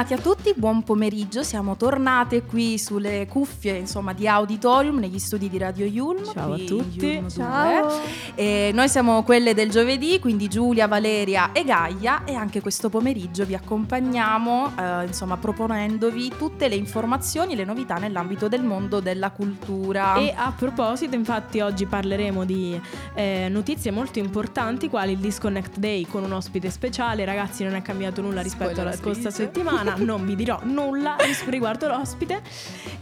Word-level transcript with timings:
Bentornati 0.00 0.28
a 0.28 0.34
tutti, 0.34 0.54
buon 0.56 0.82
pomeriggio. 0.82 1.42
Siamo 1.42 1.76
tornate 1.76 2.44
qui 2.44 2.78
sulle 2.78 3.26
cuffie 3.28 3.76
insomma, 3.76 4.14
di 4.14 4.26
Auditorium 4.26 4.98
negli 4.98 5.18
studi 5.18 5.50
di 5.50 5.58
Radio 5.58 5.84
Yulm. 5.84 6.24
Ciao 6.32 6.54
a 6.54 6.56
tutti. 6.56 7.22
Ciao. 7.28 8.00
E 8.34 8.70
noi 8.72 8.88
siamo 8.88 9.22
quelle 9.24 9.52
del 9.52 9.68
giovedì, 9.68 10.18
quindi 10.18 10.48
Giulia, 10.48 10.88
Valeria 10.88 11.52
e 11.52 11.64
Gaia 11.64 12.24
e 12.24 12.32
anche 12.32 12.62
questo 12.62 12.88
pomeriggio 12.88 13.44
vi 13.44 13.54
accompagniamo 13.54 14.72
eh, 14.74 15.04
insomma, 15.04 15.36
proponendovi 15.36 16.32
tutte 16.38 16.68
le 16.68 16.76
informazioni 16.76 17.52
e 17.52 17.56
le 17.56 17.64
novità 17.64 17.96
nell'ambito 17.96 18.48
del 18.48 18.62
mondo 18.62 19.00
della 19.00 19.30
cultura. 19.32 20.14
E 20.14 20.32
a 20.34 20.50
proposito, 20.56 21.14
infatti, 21.14 21.60
oggi 21.60 21.84
parleremo 21.84 22.46
di 22.46 22.80
eh, 23.12 23.48
notizie 23.50 23.90
molto 23.90 24.18
importanti 24.18 24.88
quali 24.88 25.12
il 25.12 25.18
Disconnect 25.18 25.76
Day 25.76 26.06
con 26.06 26.24
un 26.24 26.32
ospite 26.32 26.70
speciale. 26.70 27.26
Ragazzi, 27.26 27.64
non 27.64 27.74
è 27.74 27.82
cambiato 27.82 28.22
nulla 28.22 28.40
rispetto 28.40 28.70
Spoiler 28.70 28.86
alla 28.86 28.96
scorsa 28.96 29.28
alert. 29.28 29.89
Settimana, 29.90 30.16
non 30.16 30.26
vi 30.26 30.36
dirò 30.36 30.58
nulla 30.62 31.16
riguardo 31.46 31.88
l'ospite. 31.88 32.42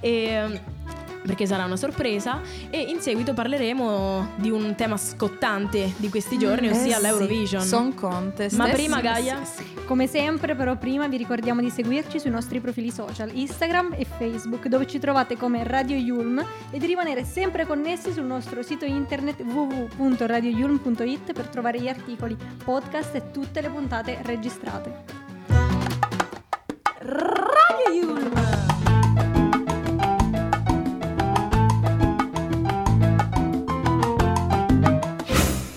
E, 0.00 0.61
perché 1.28 1.47
sarà 1.47 1.64
una 1.67 1.77
sorpresa 1.77 2.41
e 2.70 2.81
in 2.81 3.00
seguito 3.00 3.34
parleremo 3.34 4.31
di 4.36 4.50
un 4.50 4.75
tema 4.75 4.97
scottante 4.97 5.92
di 5.98 6.09
questi 6.09 6.39
giorni, 6.39 6.69
Eh 6.69 6.70
ossia 6.70 6.97
sì, 6.97 7.03
l'Eurovision. 7.03 7.61
Song 7.62 7.92
Contest. 7.94 8.56
Ma 8.56 8.69
Eh 8.69 8.72
prima 8.72 8.97
sì, 8.97 9.03
Gaia? 9.03 9.44
sì, 9.44 9.62
sì. 9.62 9.75
Come 9.84 10.06
sempre, 10.06 10.55
però, 10.55 10.77
prima 10.77 11.06
vi 11.06 11.19
ricordiamo 11.19 11.61
di 11.61 11.69
seguirci 11.70 12.19
sui 12.19 12.31
nostri 12.31 12.61
profili 12.61 12.91
social 12.91 13.31
Instagram 13.34 13.94
e 13.98 14.06
Facebook, 14.06 14.69
dove 14.69 14.86
ci 14.86 14.98
trovate 14.98 15.36
come 15.36 15.64
Radio 15.64 15.97
Yulm 15.97 16.42
e 16.70 16.78
di 16.78 16.86
rimanere 16.86 17.25
sempre 17.25 17.66
connessi 17.66 18.11
sul 18.12 18.25
nostro 18.25 18.62
sito 18.62 18.86
internet 18.86 19.41
www.radioyulm.it 19.42 21.33
per 21.33 21.48
trovare 21.48 21.78
gli 21.81 21.89
articoli, 21.89 22.36
podcast 22.64 23.14
e 23.16 23.31
tutte 23.31 23.61
le 23.61 23.69
puntate 23.69 24.19
registrate. 24.22 25.27
Radio 27.00 27.92
Yulm. 27.92 28.34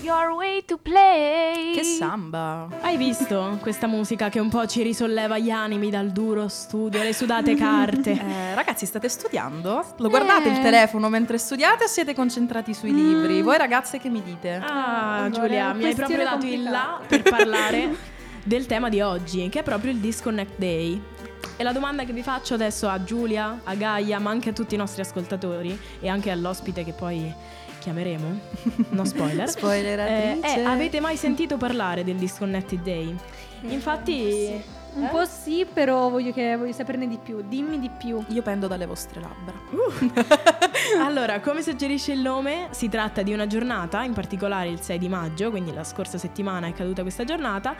Your 0.02 0.32
way 0.36 0.62
to 0.66 0.76
play. 0.78 1.72
Che 1.74 1.84
samba. 1.84 2.68
Hai 2.82 2.96
visto 2.96 3.58
questa 3.60 3.86
musica 3.86 4.28
che 4.28 4.38
un 4.40 4.48
po' 4.48 4.66
ci 4.66 4.82
risolleva 4.82 5.38
gli 5.38 5.50
animi 5.50 5.90
dal 5.90 6.10
duro 6.10 6.48
studio, 6.48 7.02
le 7.02 7.12
sudate 7.12 7.54
carte? 7.54 8.10
Eh, 8.32 8.54
ragazzi, 8.54 8.86
state 8.86 9.08
studiando? 9.08 9.84
Lo 9.98 10.08
guardate 10.08 10.48
il 10.48 10.56
Eh. 10.58 10.62
telefono 10.62 11.08
mentre 11.08 11.38
studiate 11.38 11.84
o 11.84 11.86
siete 11.86 12.14
concentrati 12.14 12.74
sui 12.74 12.92
libri? 12.92 13.40
Voi 13.42 13.56
ragazze 13.58 13.98
che 13.98 14.08
mi 14.08 14.22
dite? 14.22 14.60
Ah, 14.64 15.24
Allora, 15.24 15.30
Giulia, 15.30 15.72
mi 15.72 15.84
hai 15.84 15.94
proprio 15.94 16.22
dato 16.24 16.46
il 16.46 16.62
là 16.62 17.00
per 17.06 17.22
parlare 17.22 17.96
del 18.44 18.66
tema 18.66 18.88
di 18.88 19.00
oggi, 19.00 19.48
che 19.48 19.60
è 19.60 19.62
proprio 19.62 19.90
il 19.92 19.98
Disconnect 19.98 20.52
Day. 20.56 21.00
E 21.56 21.62
la 21.62 21.72
domanda 21.72 22.04
che 22.04 22.12
vi 22.12 22.22
faccio 22.22 22.54
adesso 22.54 22.88
a 22.88 23.02
Giulia, 23.04 23.60
a 23.64 23.74
Gaia, 23.74 24.18
ma 24.18 24.30
anche 24.30 24.50
a 24.50 24.52
tutti 24.52 24.74
i 24.74 24.78
nostri 24.78 25.02
ascoltatori 25.02 25.78
e 26.00 26.08
anche 26.08 26.30
all'ospite 26.30 26.84
che 26.84 26.92
poi 26.92 27.32
chiameremo, 27.78 28.40
no 28.90 29.04
spoiler, 29.04 29.48
Spoileratrice. 29.48 30.46
eh, 30.46 30.62
è, 30.62 30.64
avete 30.64 31.00
mai 31.00 31.16
sentito 31.16 31.56
parlare 31.56 32.04
del 32.04 32.16
Disconnected 32.16 32.82
Day? 32.82 33.14
Infatti... 33.62 34.80
Un 34.94 35.08
po' 35.10 35.24
sì, 35.24 35.66
però 35.70 36.10
voglio, 36.10 36.32
che, 36.32 36.56
voglio 36.56 36.72
saperne 36.72 37.08
di 37.08 37.18
più. 37.22 37.42
Dimmi 37.46 37.78
di 37.78 37.90
più. 37.90 38.22
Io 38.28 38.42
pendo 38.42 38.66
dalle 38.66 38.86
vostre 38.86 39.20
labbra. 39.20 39.54
Allora, 41.00 41.40
come 41.40 41.62
suggerisce 41.62 42.12
il 42.12 42.20
nome, 42.20 42.68
si 42.70 42.88
tratta 42.88 43.22
di 43.22 43.32
una 43.32 43.46
giornata, 43.46 44.02
in 44.02 44.12
particolare 44.12 44.68
il 44.68 44.80
6 44.80 44.98
di 44.98 45.08
maggio, 45.08 45.50
quindi 45.50 45.72
la 45.72 45.84
scorsa 45.84 46.18
settimana 46.18 46.66
è 46.66 46.72
caduta 46.72 47.02
questa 47.02 47.24
giornata, 47.24 47.74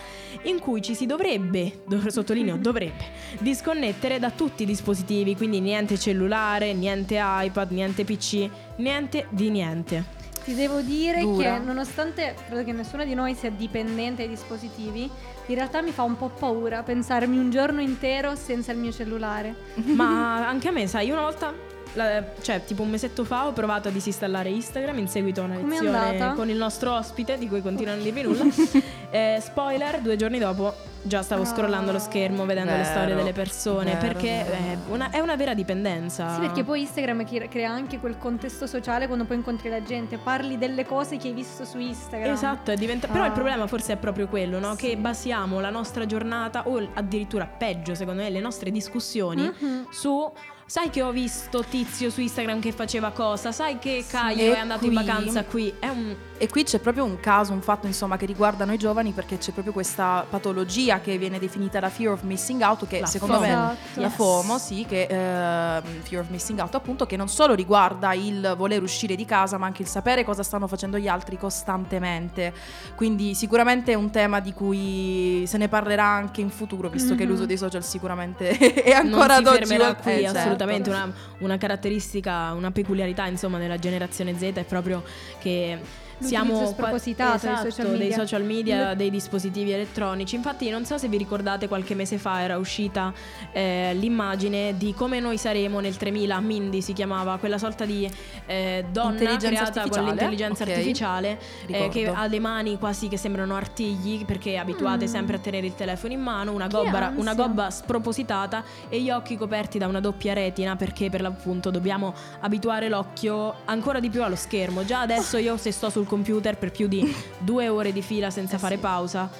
in 0.44 0.58
cui 0.58 0.80
ci 0.80 0.94
si 0.94 1.06
dovrebbe, 1.06 1.82
dov- 1.86 2.06
sottolineo 2.06 2.56
dovrebbe, 2.58 3.04
disconnettere 3.40 4.18
da 4.18 4.30
tutti 4.30 4.62
i 4.62 4.66
dispositivi, 4.66 5.36
quindi 5.36 5.60
niente 5.60 5.98
cellulare, 5.98 6.72
niente 6.72 7.20
iPad, 7.20 7.70
niente 7.70 8.04
PC, 8.04 8.48
niente 8.76 9.26
di 9.30 9.50
niente. 9.50 10.21
Ti 10.44 10.54
devo 10.54 10.80
dire 10.80 11.20
Dura. 11.20 11.58
che 11.58 11.64
nonostante 11.64 12.34
credo 12.46 12.64
che 12.64 12.72
nessuno 12.72 13.04
di 13.04 13.14
noi 13.14 13.34
sia 13.34 13.50
dipendente 13.50 14.22
dai 14.22 14.28
dispositivi, 14.28 15.08
in 15.46 15.54
realtà 15.54 15.82
mi 15.82 15.92
fa 15.92 16.02
un 16.02 16.16
po' 16.16 16.30
paura 16.30 16.82
pensarmi 16.82 17.38
un 17.38 17.50
giorno 17.50 17.80
intero 17.80 18.34
senza 18.34 18.72
il 18.72 18.78
mio 18.78 18.90
cellulare. 18.90 19.54
Ma 19.74 20.46
anche 20.48 20.68
a 20.68 20.72
me, 20.72 20.86
sai, 20.88 21.10
una 21.10 21.22
volta, 21.22 21.54
la- 21.94 22.22
cioè 22.40 22.64
tipo 22.64 22.82
un 22.82 22.90
mesetto 22.90 23.24
fa 23.24 23.46
ho 23.46 23.52
provato 23.52 23.88
a 23.88 23.90
disinstallare 23.90 24.48
Instagram 24.48 24.98
in 24.98 25.08
seguito 25.08 25.40
a 25.40 25.44
una 25.44 25.56
Com'è 25.56 25.68
lezione 25.70 25.96
andata? 25.96 26.32
con 26.34 26.48
il 26.48 26.56
nostro 26.56 26.94
ospite, 26.94 27.38
di 27.38 27.48
cui 27.48 27.60
continua 27.62 27.92
a 27.92 27.94
non 27.96 28.04
dirvi 28.04 28.22
nulla. 28.22 28.44
Eh, 29.12 29.40
spoiler, 29.42 30.00
due 30.00 30.16
giorni 30.16 30.38
dopo 30.38 30.72
già 31.02 31.20
stavo 31.22 31.42
Ah. 31.42 31.46
scrollando 31.46 31.92
lo 31.92 31.98
schermo, 31.98 32.46
vedendo 32.46 32.70
le 32.70 32.78
Vero, 32.78 32.88
storie 32.90 33.14
delle 33.14 33.32
persone, 33.34 33.92
vero, 33.92 33.98
perché 34.00 34.46
vero. 34.48 34.52
È, 34.54 34.76
una, 34.88 35.10
è 35.10 35.18
una 35.18 35.36
vera 35.36 35.52
dipendenza. 35.52 36.32
Sì, 36.36 36.40
perché 36.40 36.64
poi 36.64 36.80
Instagram 36.80 37.26
cre- 37.26 37.48
crea 37.48 37.70
anche 37.70 37.98
quel 37.98 38.16
contesto 38.16 38.66
sociale 38.66 39.06
quando 39.08 39.26
poi 39.26 39.36
incontri 39.36 39.68
la 39.68 39.82
gente, 39.82 40.16
parli 40.16 40.56
delle 40.56 40.86
cose 40.86 41.18
che 41.18 41.28
hai 41.28 41.34
visto 41.34 41.66
su 41.66 41.78
Instagram. 41.78 42.32
Esatto, 42.32 42.70
è 42.70 42.76
diventa- 42.76 43.06
però 43.08 43.24
il 43.24 43.32
Ah. 43.32 43.34
problema 43.34 43.66
forse 43.66 43.92
è 43.92 43.96
proprio 43.98 44.28
quello, 44.28 44.58
no? 44.58 44.70
Sì. 44.76 44.86
che 44.86 44.96
basiamo 44.96 45.60
la 45.60 45.68
nostra 45.70 46.06
giornata 46.06 46.66
o 46.66 46.80
addirittura 46.94 47.44
peggio 47.46 47.94
secondo 47.94 48.22
me 48.22 48.30
le 48.30 48.40
nostre 48.40 48.70
discussioni 48.70 49.42
Mhm. 49.42 49.88
su 49.90 50.32
sai 50.66 50.90
che 50.90 51.02
ho 51.02 51.10
visto 51.10 51.62
tizio 51.68 52.08
su 52.10 52.20
Instagram 52.20 52.60
che 52.60 52.72
faceva 52.72 53.10
cosa, 53.10 53.52
sai 53.52 53.78
che 53.78 54.04
Caio 54.08 54.52
E 54.52 54.56
è 54.56 54.58
andato 54.58 54.84
in 54.86 54.94
qui- 54.94 55.04
vacanza 55.04 55.44
qui, 55.44 55.74
un 55.80 56.16
E 56.38 56.48
qui 56.48 56.64
c'è 56.64 56.78
proprio 56.80 57.04
un 57.04 57.20
caso, 57.20 57.52
un 57.52 57.60
fatto 57.62 57.86
insomma 57.86 58.16
che 58.16 58.26
riguarda 58.26 58.64
noi 58.64 58.76
giovani 58.78 59.12
perché 59.12 59.38
c'è 59.38 59.52
proprio 59.52 59.72
questa 59.72 60.26
patologia 60.28 61.00
che 61.00 61.16
viene 61.18 61.38
definita 61.38 61.78
la 61.78 61.88
fear 61.90 62.12
of 62.12 62.22
missing 62.22 62.62
out 62.62 62.86
che 62.88 62.98
La 63.00 63.06
secondo 63.06 63.34
FOMO. 63.34 63.46
me 63.46 63.52
Esatto. 63.52 64.00
la. 64.00 64.10
FOMO, 64.10 64.58
sì, 64.58 64.84
che 64.88 65.02
ehm, 65.08 65.82
fear 66.02 66.22
of 66.22 66.28
missing 66.30 66.58
out 66.58 66.74
appunto 66.74 67.06
che 67.06 67.16
non 67.16 67.28
solo 67.28 67.54
riguarda 67.54 68.12
il 68.14 68.54
voler 68.56 68.82
uscire 68.82 69.14
di 69.14 69.24
casa 69.24 69.56
ma 69.58 69.66
anche 69.66 69.82
il 69.82 69.88
sapere 69.88 70.24
cosa 70.24 70.42
stanno 70.42 70.66
facendo 70.66 70.98
gli 70.98 71.06
altri 71.06 71.36
costantemente. 71.38 72.52
Quindi 72.96 73.34
sicuramente 73.34 73.92
è 73.92 73.94
un 73.94 74.10
tema 74.10 74.40
di 74.40 74.52
cui 74.52 75.44
se 75.46 75.58
ne 75.58 75.68
parlerà 75.68 76.04
anche 76.06 76.40
in 76.40 76.50
futuro 76.50 76.88
visto 76.88 77.14
che 77.14 77.22
Mhm. 77.24 77.30
l'uso 77.30 77.46
dei 77.46 77.56
social 77.58 77.84
sicuramente 77.84 78.48
è 78.82 78.90
ancora 78.92 79.36
ad 79.36 79.46
oggi 79.46 79.66
fermerà 79.66 79.96
eh, 79.96 80.02
qui 80.02 80.22
certo. 80.22 80.51
Assolutamente 80.52 80.90
una, 80.90 81.12
una 81.38 81.58
caratteristica, 81.58 82.52
una 82.52 82.70
peculiarità 82.70 83.26
insomma 83.26 83.58
della 83.58 83.78
generazione 83.78 84.36
Z 84.36 84.42
è 84.54 84.64
proprio 84.64 85.02
che 85.40 85.78
siamo 86.22 86.66
spropositato 86.66 87.38
dei 87.46 87.52
esatto, 87.52 87.70
social 87.70 87.96
dei 87.96 88.12
social 88.12 88.42
media, 88.44 88.88
Le- 88.90 88.96
dei 88.96 89.10
dispositivi 89.10 89.72
elettronici. 89.72 90.34
Infatti, 90.36 90.68
non 90.70 90.84
so 90.84 90.98
se 90.98 91.08
vi 91.08 91.16
ricordate, 91.16 91.68
qualche 91.68 91.94
mese 91.94 92.18
fa 92.18 92.42
era 92.42 92.56
uscita 92.58 93.12
eh, 93.52 93.92
l'immagine 93.94 94.76
di 94.76 94.94
come 94.94 95.20
noi 95.20 95.36
saremo 95.38 95.80
nel 95.80 95.96
3000. 95.96 96.40
Mindy 96.40 96.80
si 96.82 96.92
chiamava 96.92 97.36
quella 97.38 97.58
sorta 97.58 97.84
di 97.84 98.08
eh, 98.46 98.84
donna 98.90 99.36
creata 99.36 99.88
con 99.88 100.04
l'intelligenza 100.04 100.64
Ok. 100.64 100.70
artificiale 100.70 101.38
eh, 101.66 101.88
che 101.88 102.06
ha 102.08 102.26
le 102.26 102.38
mani 102.40 102.78
quasi 102.78 103.08
che 103.08 103.16
sembrano 103.16 103.54
artigli 103.56 104.24
perché 104.24 104.56
abituate 104.58 105.04
Mm. 105.04 105.08
sempre 105.08 105.36
a 105.36 105.38
tenere 105.38 105.66
il 105.66 105.74
telefono 105.74 106.12
in 106.12 106.20
mano, 106.20 106.52
una 106.52 106.66
gobba, 106.68 107.12
una 107.16 107.34
gobba 107.34 107.70
spropositata 107.70 108.62
e 108.88 109.00
gli 109.00 109.10
occhi 109.10 109.36
coperti 109.36 109.78
da 109.78 109.86
una 109.86 110.00
doppia 110.00 110.32
retina 110.32 110.76
perché 110.76 111.08
per 111.10 111.20
l'appunto 111.20 111.70
dobbiamo 111.70 112.14
abituare 112.40 112.88
l'occhio 112.88 113.54
ancora 113.66 114.00
di 114.00 114.08
più 114.10 114.22
allo 114.22 114.36
schermo. 114.36 114.84
Già 114.84 115.00
adesso 115.00 115.36
io 115.38 115.56
se 115.56 115.70
sto 115.72 115.88
sul 115.90 116.06
computer 116.12 116.58
per 116.58 116.70
più 116.70 116.88
di 116.88 117.14
due 117.40 117.68
ore 117.68 117.90
di 117.90 118.02
fila 118.02 118.28
senza 118.28 118.56
Eh 118.56 118.58
fare 118.58 118.74
sì. 118.74 118.80
pausa 118.80 119.30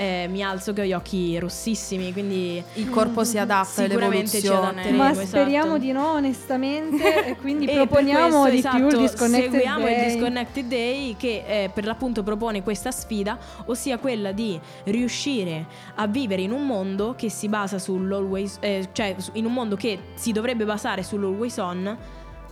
eh, 0.00 0.28
mi 0.30 0.44
alzo 0.44 0.72
che 0.72 0.82
ho 0.82 0.84
gli 0.84 0.92
occhi 0.92 1.36
rossissimi, 1.40 2.12
quindi 2.12 2.62
il 2.74 2.88
corpo 2.88 3.24
si 3.24 3.36
adatta 3.36 3.82
Sicuramente 3.82 4.40
ci 4.40 4.46
adatteremo. 4.46 4.96
Ma 4.96 5.10
esatto. 5.10 5.26
speriamo 5.26 5.76
di 5.76 5.90
no, 5.90 6.12
onestamente, 6.12 7.26
e 7.26 7.36
quindi 7.36 7.66
E 7.66 7.74
proponiamo 7.74 8.42
questo, 8.42 8.50
di 8.50 8.58
esatto, 8.58 8.76
più 8.76 8.86
il 8.86 8.96
Disconnected 8.98 9.50
seguiamo 9.50 9.84
Day. 9.84 9.96
il 9.96 10.12
Disconnected 10.12 10.66
Day 10.68 11.16
che 11.18 11.44
eh, 11.44 11.70
per 11.74 11.84
l'appunto 11.84 12.22
propone 12.22 12.62
questa 12.62 12.92
sfida, 12.92 13.36
ossia 13.64 13.98
quella 13.98 14.30
di 14.30 14.58
riuscire 14.84 15.66
a 15.96 16.06
vivere 16.06 16.42
in 16.42 16.52
un 16.52 16.64
mondo 16.64 17.16
che 17.16 17.28
si 17.28 17.48
basa 17.48 17.80
sull'always, 17.80 18.58
eh, 18.60 18.90
cioè 18.92 19.16
in 19.32 19.46
un 19.46 19.52
mondo 19.52 19.74
che 19.74 19.98
si 20.14 20.30
dovrebbe 20.30 20.64
basare 20.64 21.02
sull'always 21.02 21.56
on 21.56 21.98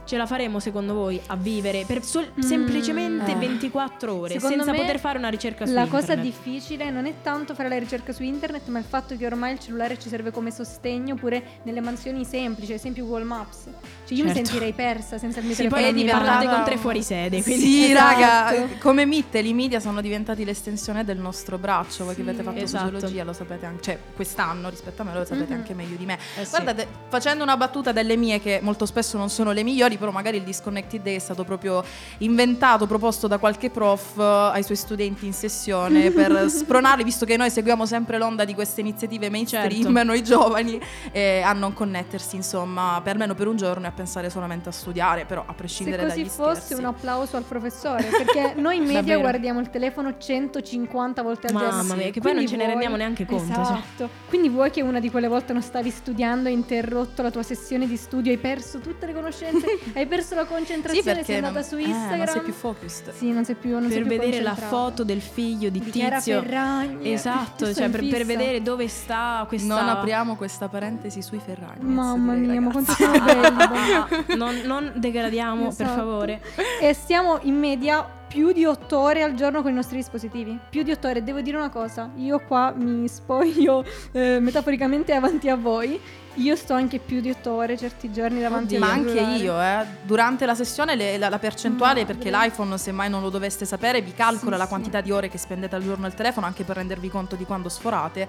ce 0.07 0.17
la 0.17 0.25
faremo 0.27 0.59
secondo 0.61 0.95
voi 0.95 1.21
a 1.27 1.37
vivere 1.37 1.85
per 1.87 2.03
sol- 2.03 2.33
Mm. 2.39 2.43
semplicemente 2.43 3.33
Eh. 3.33 3.37
24 3.37 4.15
ore 4.15 4.35
Secondo 4.35 4.63
senza 4.65 4.73
poter 4.73 4.99
fare 4.99 5.19
una 5.19 5.29
ricerca 5.29 5.67
su 5.67 5.73
La 5.73 5.83
internet? 5.83 6.07
cosa 6.09 6.21
difficile 6.21 6.91
non 6.91 7.07
è 7.07 7.15
tanto 7.23 7.55
fare 7.55 7.69
la 7.69 7.79
ricerca 7.79 8.13
su 8.13 8.23
internet, 8.23 8.69
ma 8.69 8.79
il 8.79 8.85
fatto 8.85 9.17
che 9.17 9.27
ormai 9.27 9.53
il 9.53 9.59
cellulare 9.59 9.99
ci 9.99 10.09
serve 10.09 10.31
come 10.31 10.51
sostegno 10.51 11.15
pure 11.17 11.43
nelle 11.65 11.81
mansioni 11.81 12.25
semplici, 12.25 12.73
ad 12.73 12.79
esempio 12.79 13.05
Google 13.05 13.25
Maps. 13.25 13.65
Cioè 13.65 14.17
io 14.17 14.25
mi 14.25 14.33
Certo. 14.33 14.45
sentirei 14.47 14.73
persa 14.73 15.19
senza 15.19 15.41
il 15.41 15.47
mio 15.47 15.55
Sì, 15.55 15.63
telefono. 15.63 15.83
poi 15.83 15.91
a 15.91 15.95
mia 15.95 16.13
parlate 16.17 16.45
mano. 16.47 16.57
con 16.57 16.65
tre 16.67 16.77
fuori 16.77 17.03
sede, 17.03 17.43
quindi 17.43 17.63
Sì, 17.65 17.85
Esatto. 17.91 18.21
raga, 18.21 18.67
come 18.79 19.05
Mittel, 19.07 19.45
i 19.47 19.53
media 19.55 19.81
sono 19.81 20.01
diventati 20.01 20.45
l'estensione 20.45 21.05
del 21.05 21.19
nostro 21.19 21.59
braccio. 21.59 22.05
Voi 22.05 22.15
che 22.15 22.23
Sì, 22.23 22.29
avete 22.29 22.43
fatto 22.45 22.59
esatto. 22.61 22.91
sociologia 22.93 23.25
lo 23.25 23.33
sapete 23.33 23.67
anche, 23.67 23.83
cioè 23.83 23.99
quest'anno 24.15 24.69
rispetto 24.69 25.03
a 25.03 25.05
me 25.05 25.13
lo 25.15 25.25
sapete 25.25 25.53
Mhm. 25.53 25.61
anche 25.61 25.75
meglio 25.75 25.97
di 25.97 26.05
me. 26.07 26.19
Eh 26.39 26.45
sì. 26.45 26.51
Guardate, 26.51 26.87
facendo 27.09 27.43
una 27.43 27.57
battuta 27.57 27.93
delle 27.93 28.17
mie 28.17 28.41
che 28.41 28.61
molto 28.63 28.87
spesso 28.87 29.17
non 29.19 29.29
sono 29.31 29.53
le 29.53 29.63
migliori, 29.63 29.96
però 29.97 30.11
magari 30.11 30.37
il 30.39 30.43
Disconnected 30.43 31.03
Day 31.03 31.17
è 31.17 31.19
stato 31.21 31.45
proprio 31.45 31.83
inventato, 32.19 32.87
proposto 32.87 33.27
da 33.27 33.39
qualche 33.39 33.71
prof 33.71 34.19
eh, 34.19 34.23
ai 34.55 34.63
suoi 34.63 34.77
studenti 34.77 35.27
in 35.27 35.33
sessione 35.33 36.11
per 36.13 36.49
spronarli, 36.51 37.05
visto 37.05 37.25
che 37.27 37.37
noi 37.37 37.51
seguiamo 37.51 37.87
sempre 37.87 38.19
l'onda 38.19 38.45
di 38.45 38.55
queste 38.55 38.81
iniziative 38.81 39.29
mainstream, 39.31 39.45
Certo. 39.71 40.03
noi 40.05 40.23
giovani, 40.25 40.81
eh, 41.13 41.41
a 41.43 41.53
non 41.53 41.73
connettersi, 41.73 42.37
insomma, 42.37 43.01
per 43.03 43.13
almeno 43.13 43.35
per 43.35 43.47
un 43.47 43.57
giorno 43.57 43.85
e 43.87 43.89
a 43.89 43.93
pensare 43.93 44.31
solamente 44.31 44.69
a 44.69 44.73
studiare, 44.73 45.25
però 45.25 45.43
a 45.43 45.51
Se 45.51 45.55
prescindere 45.55 46.05
così 46.05 46.23
dagli 46.23 46.29
fosse, 46.29 46.61
scherzi. 46.63 46.75
un 46.83 46.85
applauso 46.89 47.37
al 47.37 47.45
professore, 47.45 48.05
perché 48.05 48.55
noi 48.61 48.77
in 48.77 48.83
media 48.85 49.01
Davvero. 49.01 49.21
guardiamo 49.21 49.61
il 49.61 49.71
telefono 49.71 50.17
150 50.19 51.23
volte 51.23 51.47
al 51.49 51.53
Mamma 51.55 51.71
giorno. 51.71 51.95
mia, 51.95 52.11
che 52.11 52.21
poi 52.21 52.35
non 52.35 52.47
ce 52.47 52.57
ne 52.57 52.67
rendiamo 52.67 52.97
neanche 52.97 53.25
conto, 53.27 53.53
cioè. 53.53 53.63
Esatto. 53.63 54.09
Quindi 54.29 54.49
vuoi 54.49 54.71
che 54.71 54.83
una 54.83 55.01
di 55.01 55.11
quelle 55.11 55.29
volte 55.29 55.53
non 55.53 55.63
stavi 55.63 55.91
studiando, 55.91 56.49
hai 56.49 56.55
interrotto 56.55 57.23
la 57.23 57.31
tua 57.31 57.43
sessione 57.43 57.87
di 57.87 57.97
studio, 57.97 58.31
hai 58.33 58.39
perso 58.39 58.79
tutte 58.79 59.07
le 59.07 59.15
conoscenze, 59.15 59.67
hai 59.95 60.07
perso 60.07 60.35
la 60.35 60.43
Sì, 60.43 60.49
concentrazione, 60.49 61.03
perché 61.05 61.25
sei 61.25 61.37
andata 61.37 61.61
non, 61.61 61.65
su 61.65 61.77
eh, 61.77 61.83
Instagram. 61.83 62.19
non 62.19 62.29
sei 62.29 62.41
più 62.43 62.53
focused. 62.53 63.13
Sì, 63.13 63.33
non 63.33 63.45
sei 63.45 63.55
più 63.55 63.71
non 63.73 63.89
sei 63.91 63.99
per 64.03 64.07
più 64.09 64.19
vedere 64.19 64.43
la 64.43 64.55
foto 64.55 65.05
del 65.05 65.21
figlio 65.21 65.69
di, 65.69 65.81
di 65.81 65.91
Chiara 65.91 66.17
Tizio. 66.17 66.41
Ferragni. 66.43 67.13
Esatto, 67.13 67.73
cioè 67.73 67.89
per, 67.89 68.07
per 68.09 68.25
vedere 68.25 68.63
dove 68.63 68.89
sta 68.89 69.45
questa 69.49 69.75
Non 69.75 69.89
apriamo 69.89 70.37
questa 70.37 70.69
parentesi 70.69 71.23
sui 71.23 71.39
Ferragni. 71.39 71.85
Mamma 71.93 72.33
mia, 72.35 72.61
ma 72.61 72.71
quanto 72.71 72.93
siamo 72.93 73.19
belli. 73.19 73.63
Ah, 73.63 74.09
non, 74.37 74.61
non 74.65 74.93
degradiamo, 74.97 75.63
per 75.75 75.87
Esatto. 75.87 75.99
favore. 76.01 76.41
E 76.81 76.93
stiamo 76.93 77.39
in 77.43 77.59
media 77.59 78.09
più 78.29 78.53
di 78.53 78.65
otto 78.65 78.99
ore 78.99 79.23
al 79.23 79.35
giorno 79.35 79.63
con 79.63 79.71
i 79.71 79.75
nostri 79.75 79.97
dispositivi. 79.97 80.59
Più 80.69 80.83
di 80.83 80.91
otto 80.91 81.09
ore. 81.09 81.23
Devo 81.23 81.41
dire 81.41 81.57
una 81.57 81.71
cosa, 81.71 82.11
io 82.17 82.41
qua 82.41 82.73
mi 82.77 83.07
spoglio 83.09 83.85
eh, 84.13 84.39
metaforicamente 84.41 85.13
avanti 85.15 85.49
a 85.49 85.57
voi. 85.57 85.99
Io 86.39 86.55
sto 86.55 86.75
anche 86.75 86.99
più 86.99 87.21
di 87.23 87.31
otto 87.31 87.53
ore 87.53 87.79
certi 87.79 88.13
giorni 88.13 88.41
davanti 88.41 88.77
Ma 88.77 88.89
al 88.93 88.93
anche 89.07 89.21
io, 89.43 89.59
eh. 89.61 89.85
durante 90.03 90.45
la 90.45 90.55
sessione 90.55 90.95
le- 90.95 91.17
la, 91.17 91.31
la 91.31 91.39
percentuale, 91.39 92.01
Madre. 92.01 92.15
perché 92.15 92.31
l'iPhone, 92.31 92.77
se 92.77 92.93
mai 92.93 93.09
non 93.09 93.23
lo 93.23 93.31
doveste 93.31 93.65
sapere, 93.65 94.03
vi 94.03 94.13
calcola 94.13 94.53
Sì, 94.53 94.59
la 94.59 94.65
sì. 94.65 94.69
quantità 94.69 95.01
di 95.01 95.11
ore 95.13 95.29
che 95.31 95.39
spendete 95.39 95.75
al 95.77 95.83
giorno 95.83 96.05
al 96.05 96.15
telefono, 96.15 96.45
anche 96.45 96.65
per 96.65 96.77
rendervi 96.77 97.09
conto 97.09 97.37
di 97.37 97.45
quando 97.45 97.71
sforate. 97.71 98.29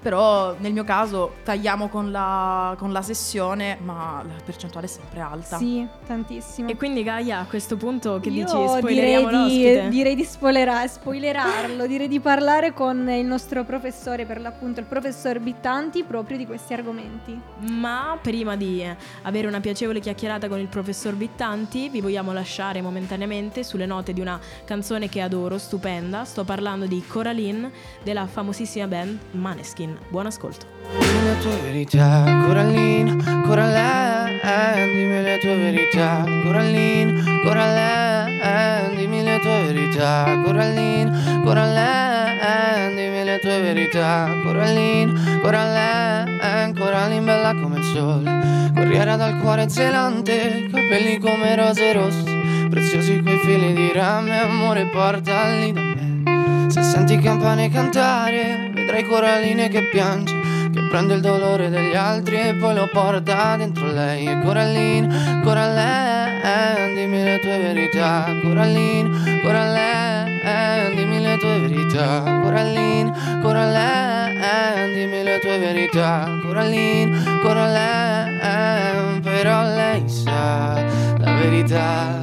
Però 0.00 0.54
nel 0.58 0.72
mio 0.72 0.84
caso 0.84 1.34
tagliamo 1.42 1.88
con 1.88 2.12
la, 2.12 2.76
con 2.78 2.92
la 2.92 3.02
sessione, 3.02 3.76
ma 3.82 4.22
la 4.24 4.34
percentuale 4.44 4.86
è 4.86 4.90
sempre 4.90 5.18
alta. 5.20 5.56
Sì, 5.58 5.84
tantissimo. 6.06 6.68
E 6.68 6.76
quindi 6.76 7.02
Gaia, 7.02 7.40
a 7.40 7.44
questo 7.46 7.76
punto 7.76 8.20
che 8.20 8.28
Io 8.28 8.44
dici? 8.44 8.54
direi 8.56 8.68
Spoileriamo 8.78 9.28
di, 9.28 9.34
l'ospite? 9.34 9.88
direi 9.88 10.14
di 10.14 10.24
spoilera- 10.24 10.86
spoilerarlo, 10.86 11.86
direi 11.88 12.06
di 12.06 12.20
parlare 12.20 12.72
con 12.72 13.10
il 13.10 13.26
nostro 13.26 13.64
professore, 13.64 14.26
per 14.26 14.40
l'appunto 14.40 14.78
il 14.78 14.86
professor 14.86 15.40
Bittanti, 15.40 16.04
proprio 16.04 16.36
di 16.36 16.46
questi 16.46 16.72
argomenti. 16.72 17.47
Ma 17.60 18.16
prima 18.20 18.54
di 18.54 18.84
avere 19.22 19.48
una 19.48 19.60
piacevole 19.60 19.98
chiacchierata 20.00 20.48
con 20.48 20.60
il 20.60 20.68
professor 20.68 21.14
Bittanti, 21.14 21.88
vi 21.88 22.00
vogliamo 22.00 22.32
lasciare 22.32 22.80
momentaneamente 22.80 23.64
sulle 23.64 23.86
note 23.86 24.12
di 24.12 24.20
una 24.20 24.38
canzone 24.64 25.08
che 25.08 25.20
adoro, 25.20 25.58
stupenda. 25.58 26.24
Sto 26.24 26.44
parlando 26.44 26.86
di 26.86 27.02
Coraline 27.06 27.70
della 28.04 28.26
famosissima 28.26 28.86
band 28.86 29.18
Maneskin. 29.32 29.98
Buon 30.08 30.26
ascolto. 30.26 30.66
Dimmi 30.98 31.24
le 31.24 31.38
tue 31.40 31.56
verità, 31.62 32.44
Coraline, 32.46 33.16
Coraline, 33.44 34.40
dimmi 34.86 35.22
le 35.22 35.38
tue 35.38 35.56
verità, 35.56 36.24
Coraline, 36.44 37.37
Coraline, 37.42 38.94
dimmi 38.96 39.22
le 39.22 39.38
tue 39.40 39.72
verità, 39.72 40.40
Coraline, 40.44 41.40
Coraline, 41.44 42.94
dimmi 42.94 43.24
le 43.24 43.38
tue 43.40 43.60
verità, 43.60 44.28
Coraline, 44.42 45.40
Coraline, 45.40 46.72
Coraline 46.74 47.24
bella 47.24 47.54
come 47.54 47.78
il 47.78 47.84
sole, 47.84 48.70
corriera 48.74 49.16
dal 49.16 49.38
cuore 49.38 49.68
zelante, 49.68 50.68
capelli 50.70 51.18
come 51.18 51.56
rose 51.56 51.92
rosse, 51.92 52.68
preziosi 52.68 53.20
quei 53.22 53.38
fili 53.38 53.72
di 53.74 53.92
rame, 53.92 54.40
amore 54.40 54.86
portali 54.86 55.72
da 55.72 55.80
me. 55.80 56.68
Se 56.70 56.82
senti 56.82 57.18
campane 57.18 57.70
cantare, 57.70 58.70
vedrai 58.74 59.04
Coraline 59.04 59.68
che 59.68 59.88
piange, 59.88 60.37
che 60.70 60.86
prende 60.88 61.14
il 61.14 61.20
dolore 61.20 61.70
degli 61.70 61.94
altri 61.94 62.40
e 62.40 62.54
poi 62.54 62.74
lo 62.74 62.88
porta 62.92 63.56
dentro 63.56 63.86
lei. 63.86 64.26
E 64.26 64.40
Coraline, 64.42 65.40
Coraline, 65.42 66.94
dimmi 66.94 67.22
le 67.22 67.38
tue 67.40 67.58
verità. 67.58 68.26
Coraline, 68.42 69.40
Coraline, 69.42 70.94
dimmi 70.94 71.20
le 71.20 71.36
tue 71.38 71.58
verità. 71.60 72.40
Coraline, 72.42 73.12
Coraline, 73.42 74.92
dimmi 74.94 75.22
le 75.22 75.38
tue 75.40 75.58
verità. 75.58 76.38
Coraline, 76.42 77.40
Coraline, 77.40 79.20
però 79.20 79.62
lei 79.62 80.08
sa 80.08 80.84
la 81.18 81.32
verità. 81.34 82.22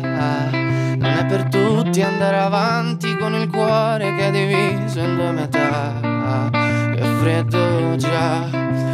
Non 0.97 1.17
è 1.17 1.25
per 1.25 1.49
tutti 1.49 2.01
andare 2.01 2.37
avanti 2.37 3.15
con 3.17 3.33
il 3.33 3.49
cuore 3.49 4.15
che 4.15 4.27
è 4.27 4.31
diviso 4.31 4.99
in 4.99 5.15
due 5.15 5.31
metà. 5.31 6.74
Che 6.95 7.03
freddo 7.03 7.97
già, 7.97 8.49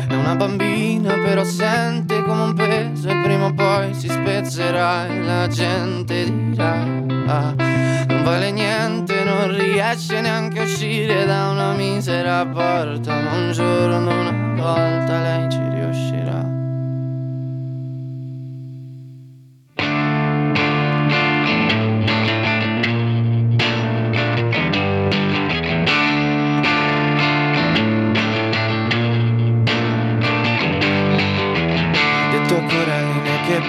è 0.07 0.15
una 0.15 0.35
bambina 0.35 1.13
però 1.13 1.43
sente 1.43 2.23
come 2.23 2.41
un 2.41 2.53
peso 2.55 3.09
e 3.09 3.21
prima 3.21 3.45
o 3.45 3.53
poi 3.53 3.93
si 3.93 4.09
spezzerà 4.09 5.05
e 5.05 5.21
la 5.21 5.47
gente 5.47 6.23
dirà. 6.23 6.83
Non 6.83 8.23
vale 8.23 8.49
niente, 8.49 9.23
non 9.23 9.55
riesce 9.55 10.19
neanche 10.19 10.61
a 10.61 10.63
uscire 10.63 11.25
da 11.25 11.49
una 11.49 11.73
misera 11.73 12.43
porta, 12.47 13.13
ma 13.19 13.33
un 13.33 13.51
giorno 13.51 14.19
una 14.19 14.53
volta 14.55 15.21
lei 15.21 15.51
ci 15.51 15.59
riuscirà. 15.69 16.60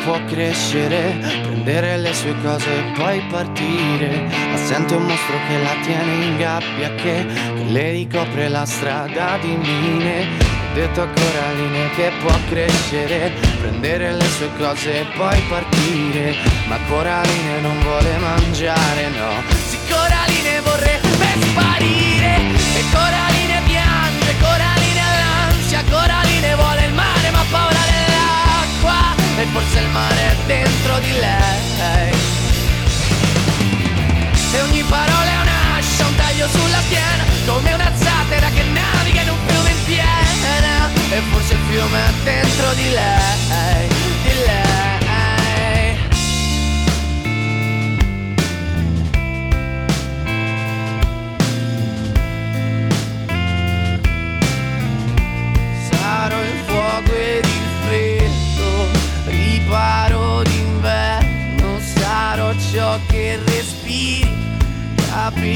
Può 0.05 0.19
crescere, 0.25 1.17
prendere 1.43 1.99
le 1.99 2.13
sue 2.15 2.35
cose 2.43 2.71
e 2.71 2.93
poi 2.97 3.21
partire. 3.31 4.29
Ma 4.51 4.57
sente 4.57 4.95
un 4.95 5.05
mostro 5.05 5.37
che 5.49 5.59
la 5.59 5.75
tiene 5.83 6.25
in 6.25 6.37
gabbia, 6.37 6.95
che, 6.95 7.27
che 7.57 7.65
le 7.69 7.91
ricopre 7.91 8.49
la 8.49 8.65
strada 8.65 9.39
di 9.41 9.57
mine. 9.57 10.51
Detto 10.75 11.03
a 11.03 11.07
Coraline 11.07 11.91
che 11.91 12.11
può 12.23 12.33
crescere, 12.49 13.33
prendere 13.61 14.15
le 14.15 14.25
sue 14.25 14.49
cose 14.57 15.01
e 15.01 15.05
poi 15.17 15.39
partire. 15.49 16.35
Ma 16.67 16.79
Coraline 16.89 17.61
non 17.61 17.79
vuole 17.83 18.17
mangiare, 18.17 19.09
no. 19.11 19.43
Sì, 19.69 19.77
Coraline 19.89 20.61
vorrebbe 20.61 21.27
sparire. 21.41 22.37
E 22.75 22.83
Coraline 22.91 23.61
piange, 23.67 24.35
Coraline 24.41 25.01
ha 25.01 25.51
l'ansia, 25.51 25.85
Coraline 25.91 26.55
vuole 26.55 26.85
il 26.87 26.95
mare 26.95 27.31
ma 27.31 27.41
ha 27.41 27.45
paura 27.51 27.81
dell'acqua. 27.91 29.22
E 29.43 29.47
forse 29.47 29.81
il 29.81 29.89
mare 29.89 30.15
è 30.15 30.37
dentro 30.47 30.99
di 31.01 31.11
lei. 31.19 32.13
E 34.53 34.61
ogni 34.61 34.85
parola 34.85 35.31
è 35.33 35.41
un'ascia, 35.41 36.07
un 36.07 36.15
taglio 36.15 36.47
sulla 36.47 36.81
schiena 36.83 37.25
Come 37.47 37.73
una 37.73 37.91
zattera 37.97 38.51
che 38.51 38.63
naviga 38.63 39.23
in 39.23 39.31
un 39.31 39.39
fiume 39.47 39.71
in 39.71 39.85
piena 39.85 40.91
E 41.11 41.21
forse 41.33 41.55
il 41.55 41.61
fiume 41.69 41.99
è 41.99 42.13
dentro 42.23 42.73
di 42.75 42.91
lei, 42.91 43.89
di 44.23 44.45
lei 44.47 44.72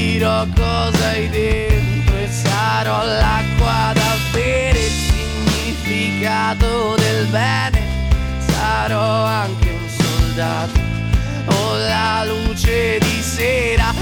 dirò 0.07 0.45
cosa 0.55 1.09
hai 1.09 1.27
dentro 1.29 2.15
e 2.15 2.27
sarò 2.29 3.03
l'acqua 3.03 3.91
da 3.93 4.15
bere, 4.31 4.79
il 4.79 4.91
significato 5.09 6.95
del 6.95 7.25
bene, 7.25 7.81
sarò 8.47 9.25
anche 9.25 9.69
un 9.69 9.89
soldato, 9.89 10.79
ho 11.47 11.75
la 11.75 12.23
luce 12.25 12.99
di 12.99 13.21
sera 13.21 13.93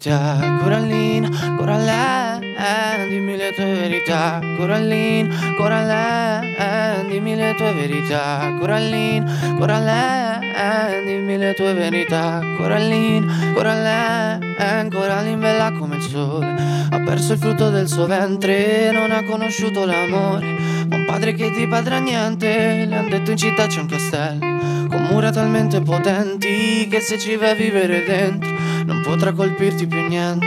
verità, 0.00 0.56
Corallina, 0.62 1.28
Coraline, 1.56 3.06
dimmi 3.10 3.36
le 3.36 3.52
tue 3.52 3.66
verità, 3.66 4.40
Corallina, 4.56 5.54
Coraline, 5.58 7.04
dimmi 7.06 7.36
le 7.36 7.54
tue 7.54 7.72
verità, 7.74 8.56
Corallina, 8.58 9.56
Coraline, 9.58 11.02
dimmi 11.04 11.36
le 11.36 11.52
tue 11.52 11.74
verità, 11.74 12.40
Corallina, 12.56 13.52
Coraline, 13.52 14.88
Coraline 14.88 15.36
bella 15.36 15.72
come 15.72 15.96
il 15.96 16.02
sole, 16.02 16.54
ha 16.90 17.00
perso 17.00 17.34
il 17.34 17.38
frutto 17.38 17.68
del 17.68 17.86
suo 17.86 18.06
ventre, 18.06 18.90
non 18.92 19.10
ha 19.10 19.22
conosciuto 19.24 19.84
l'amore, 19.84 20.46
ma 20.88 20.96
un 20.96 21.04
padre 21.04 21.34
che 21.34 21.50
ti 21.50 21.66
padrà 21.66 21.98
niente, 21.98 22.86
le 22.86 22.96
han 22.96 23.08
detto 23.10 23.32
in 23.32 23.36
città 23.36 23.66
c'è 23.66 23.80
un 23.80 23.86
castello, 23.86 24.88
con 24.88 25.08
mura 25.10 25.30
talmente 25.30 25.82
potenti 25.82 26.88
che 26.88 27.00
se 27.00 27.18
ci 27.18 27.36
vai 27.36 27.50
a 27.50 27.54
vivere 27.54 28.02
dentro 28.04 28.59
non 28.84 29.00
potrà 29.02 29.32
colpirti 29.32 29.86
più 29.86 30.06
niente, 30.06 30.46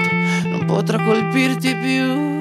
non 0.50 0.66
potrà 0.66 1.02
colpirti 1.04 1.76
più 1.76 2.33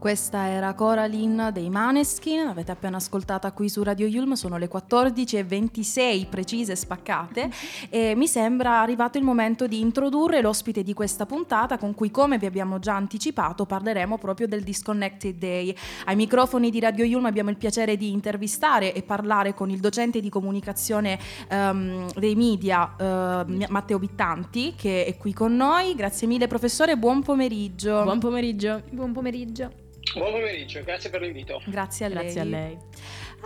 Questa 0.00 0.48
era 0.48 0.72
Coraline 0.72 1.52
dei 1.52 1.68
Maneskin, 1.68 2.46
l'avete 2.46 2.72
appena 2.72 2.96
ascoltata 2.96 3.52
qui 3.52 3.68
su 3.68 3.82
Radio 3.82 4.06
Yulm, 4.06 4.32
sono 4.32 4.56
le 4.56 4.66
14.26 4.66 6.26
precise 6.26 6.74
spaccate 6.74 7.50
e 7.90 8.14
mi 8.16 8.26
sembra 8.26 8.80
arrivato 8.80 9.18
il 9.18 9.24
momento 9.24 9.66
di 9.66 9.78
introdurre 9.78 10.40
l'ospite 10.40 10.82
di 10.82 10.94
questa 10.94 11.26
puntata 11.26 11.76
con 11.76 11.94
cui 11.94 12.10
come 12.10 12.38
vi 12.38 12.46
abbiamo 12.46 12.78
già 12.78 12.96
anticipato 12.96 13.66
parleremo 13.66 14.16
proprio 14.16 14.48
del 14.48 14.62
Disconnected 14.62 15.36
Day. 15.36 15.76
Ai 16.06 16.16
microfoni 16.16 16.70
di 16.70 16.80
Radio 16.80 17.04
Yulm 17.04 17.26
abbiamo 17.26 17.50
il 17.50 17.58
piacere 17.58 17.98
di 17.98 18.10
intervistare 18.10 18.94
e 18.94 19.02
parlare 19.02 19.52
con 19.52 19.68
il 19.68 19.80
docente 19.80 20.20
di 20.20 20.30
comunicazione 20.30 21.18
ehm, 21.46 22.14
dei 22.14 22.34
media 22.36 22.96
eh, 22.98 23.66
Matteo 23.68 23.98
Bittanti 23.98 24.72
che 24.78 25.04
è 25.04 25.18
qui 25.18 25.34
con 25.34 25.54
noi. 25.54 25.94
Grazie 25.94 26.26
mille 26.26 26.46
professore, 26.46 26.96
buon 26.96 27.22
pomeriggio. 27.22 28.02
Buon 28.02 28.18
pomeriggio. 28.18 28.80
Buon 28.88 29.12
pomeriggio. 29.12 29.88
Buon 30.14 30.32
pomeriggio, 30.32 30.82
grazie 30.82 31.08
per 31.08 31.20
l'invito. 31.20 31.62
Grazie 31.66 32.06
a 32.06 32.08
lei. 32.08 32.22
Grazie 32.22 32.40
a 32.40 32.44
lei. 32.44 32.78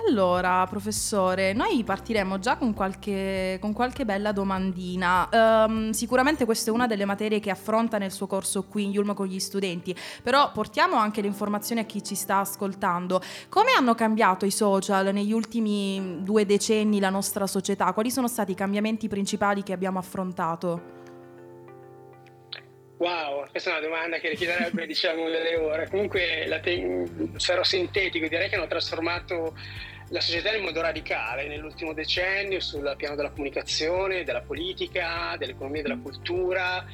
Allora, 0.06 0.66
professore, 0.66 1.52
noi 1.52 1.84
partiremo 1.84 2.38
già 2.38 2.56
con 2.56 2.74
qualche, 2.74 3.58
con 3.60 3.72
qualche 3.72 4.04
bella 4.04 4.32
domandina. 4.32 5.28
Ehm, 5.30 5.90
sicuramente 5.90 6.44
questa 6.44 6.70
è 6.70 6.74
una 6.74 6.86
delle 6.86 7.04
materie 7.04 7.38
che 7.38 7.50
affronta 7.50 7.98
nel 7.98 8.10
suo 8.10 8.26
corso 8.26 8.64
qui 8.64 8.84
in 8.84 8.90
Yulm 8.90 9.14
con 9.14 9.26
gli 9.26 9.38
studenti, 9.38 9.94
però 10.22 10.50
portiamo 10.52 10.96
anche 10.96 11.20
le 11.20 11.28
informazioni 11.28 11.80
a 11.80 11.84
chi 11.84 12.02
ci 12.02 12.14
sta 12.14 12.38
ascoltando. 12.38 13.20
Come 13.48 13.70
hanno 13.76 13.94
cambiato 13.94 14.46
i 14.46 14.50
social 14.50 15.12
negli 15.12 15.32
ultimi 15.32 16.22
due 16.22 16.44
decenni 16.44 16.98
la 16.98 17.10
nostra 17.10 17.46
società? 17.46 17.92
Quali 17.92 18.10
sono 18.10 18.26
stati 18.26 18.52
i 18.52 18.56
cambiamenti 18.56 19.06
principali 19.06 19.62
che 19.62 19.72
abbiamo 19.72 19.98
affrontato? 19.98 21.02
Wow, 22.96 23.48
questa 23.50 23.70
è 23.70 23.78
una 23.78 23.86
domanda 23.86 24.18
che 24.18 24.28
richiederebbe 24.28 24.86
diciamo 24.86 25.28
delle 25.28 25.56
ore. 25.56 25.88
Comunque 25.88 26.46
la 26.46 26.60
te- 26.60 27.06
sarò 27.36 27.64
sintetico, 27.64 28.28
direi 28.28 28.48
che 28.48 28.54
hanno 28.54 28.68
trasformato 28.68 29.56
la 30.08 30.20
società 30.20 30.54
in 30.54 30.62
modo 30.62 30.80
radicale 30.80 31.48
nell'ultimo 31.48 31.92
decennio 31.92 32.60
sul 32.60 32.94
piano 32.96 33.16
della 33.16 33.30
comunicazione, 33.30 34.22
della 34.22 34.42
politica, 34.42 35.34
dell'economia 35.38 35.82
della 35.82 35.98
cultura. 35.98 36.84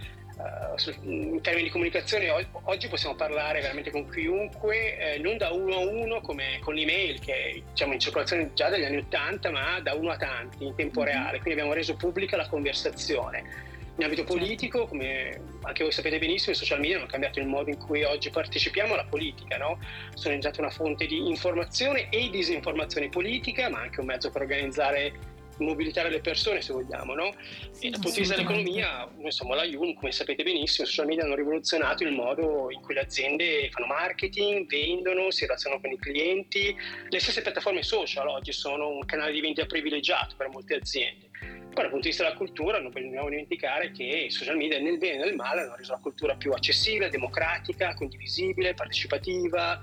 Uh, 0.40 0.90
in 1.02 1.42
termini 1.42 1.64
di 1.64 1.70
comunicazione 1.70 2.30
o- 2.30 2.62
oggi 2.62 2.88
possiamo 2.88 3.14
parlare 3.14 3.60
veramente 3.60 3.90
con 3.90 4.08
chiunque, 4.08 4.96
eh, 4.96 5.18
non 5.18 5.36
da 5.36 5.50
uno 5.50 5.74
a 5.74 5.78
uno 5.80 6.22
come 6.22 6.58
con 6.60 6.72
l'email 6.72 7.18
che 7.18 7.34
è 7.34 7.62
diciamo, 7.68 7.92
in 7.92 8.00
circolazione 8.00 8.50
già 8.54 8.70
dagli 8.70 8.84
anni 8.84 8.96
Ottanta, 8.96 9.50
ma 9.50 9.80
da 9.80 9.92
uno 9.92 10.12
a 10.12 10.16
tanti 10.16 10.64
in 10.64 10.74
tempo 10.74 11.02
reale. 11.02 11.40
Quindi 11.40 11.60
abbiamo 11.60 11.74
reso 11.74 11.94
pubblica 11.94 12.38
la 12.38 12.48
conversazione. 12.48 13.69
In 14.00 14.06
ambito 14.06 14.24
politico, 14.24 14.86
come 14.86 15.58
anche 15.60 15.82
voi 15.82 15.92
sapete 15.92 16.18
benissimo, 16.18 16.52
i 16.52 16.54
social 16.54 16.80
media 16.80 16.96
hanno 16.96 17.04
cambiato 17.04 17.38
il 17.38 17.46
modo 17.46 17.68
in 17.68 17.76
cui 17.76 18.02
oggi 18.02 18.30
partecipiamo 18.30 18.94
alla 18.94 19.04
politica, 19.04 19.58
no? 19.58 19.78
sono 20.14 20.34
diventati 20.34 20.58
una 20.58 20.70
fonte 20.70 21.04
di 21.04 21.18
informazione 21.28 22.08
e 22.08 22.30
disinformazione 22.30 23.10
politica, 23.10 23.68
ma 23.68 23.80
anche 23.80 24.00
un 24.00 24.06
mezzo 24.06 24.30
per 24.30 24.40
organizzare 24.40 25.12
mobilitare 25.58 26.08
le 26.08 26.20
persone 26.22 26.62
se 26.62 26.72
vogliamo, 26.72 27.12
no? 27.12 27.34
e 27.78 27.90
dal 27.90 28.00
punto 28.00 28.12
di 28.12 28.20
vista 28.20 28.36
dell'economia, 28.36 29.06
siamo 29.28 29.52
la 29.52 29.64
IUM, 29.64 29.92
come 29.92 30.12
sapete 30.12 30.44
benissimo, 30.44 30.86
i 30.86 30.88
social 30.88 31.04
media 31.04 31.24
hanno 31.24 31.34
rivoluzionato 31.34 32.02
il 32.02 32.12
modo 32.12 32.70
in 32.70 32.80
cui 32.80 32.94
le 32.94 33.00
aziende 33.00 33.68
fanno 33.70 33.84
marketing, 33.84 34.66
vendono, 34.66 35.30
si 35.30 35.44
relazionano 35.44 35.82
con 35.82 35.92
i 35.92 35.98
clienti. 35.98 36.74
Le 37.06 37.18
stesse 37.20 37.42
piattaforme 37.42 37.82
social 37.82 38.28
oggi 38.28 38.52
sono 38.52 38.88
un 38.88 39.04
canale 39.04 39.32
di 39.32 39.42
vendita 39.42 39.66
privilegiato 39.66 40.36
per 40.36 40.48
molte 40.48 40.76
aziende. 40.76 41.29
Poi 41.40 41.82
dal 41.82 41.90
punto 41.90 42.00
di 42.00 42.08
vista 42.08 42.24
della 42.24 42.36
cultura 42.36 42.80
non 42.80 42.90
dobbiamo 42.90 43.28
dimenticare 43.28 43.92
che 43.92 44.02
i 44.02 44.30
social 44.30 44.56
media 44.56 44.80
nel 44.80 44.98
bene 44.98 45.22
e 45.22 45.26
nel 45.26 45.36
male 45.36 45.62
hanno 45.62 45.76
reso 45.76 45.92
la 45.92 46.00
cultura 46.00 46.34
più 46.34 46.52
accessibile, 46.52 47.08
democratica, 47.08 47.94
condivisibile, 47.94 48.74
partecipativa. 48.74 49.80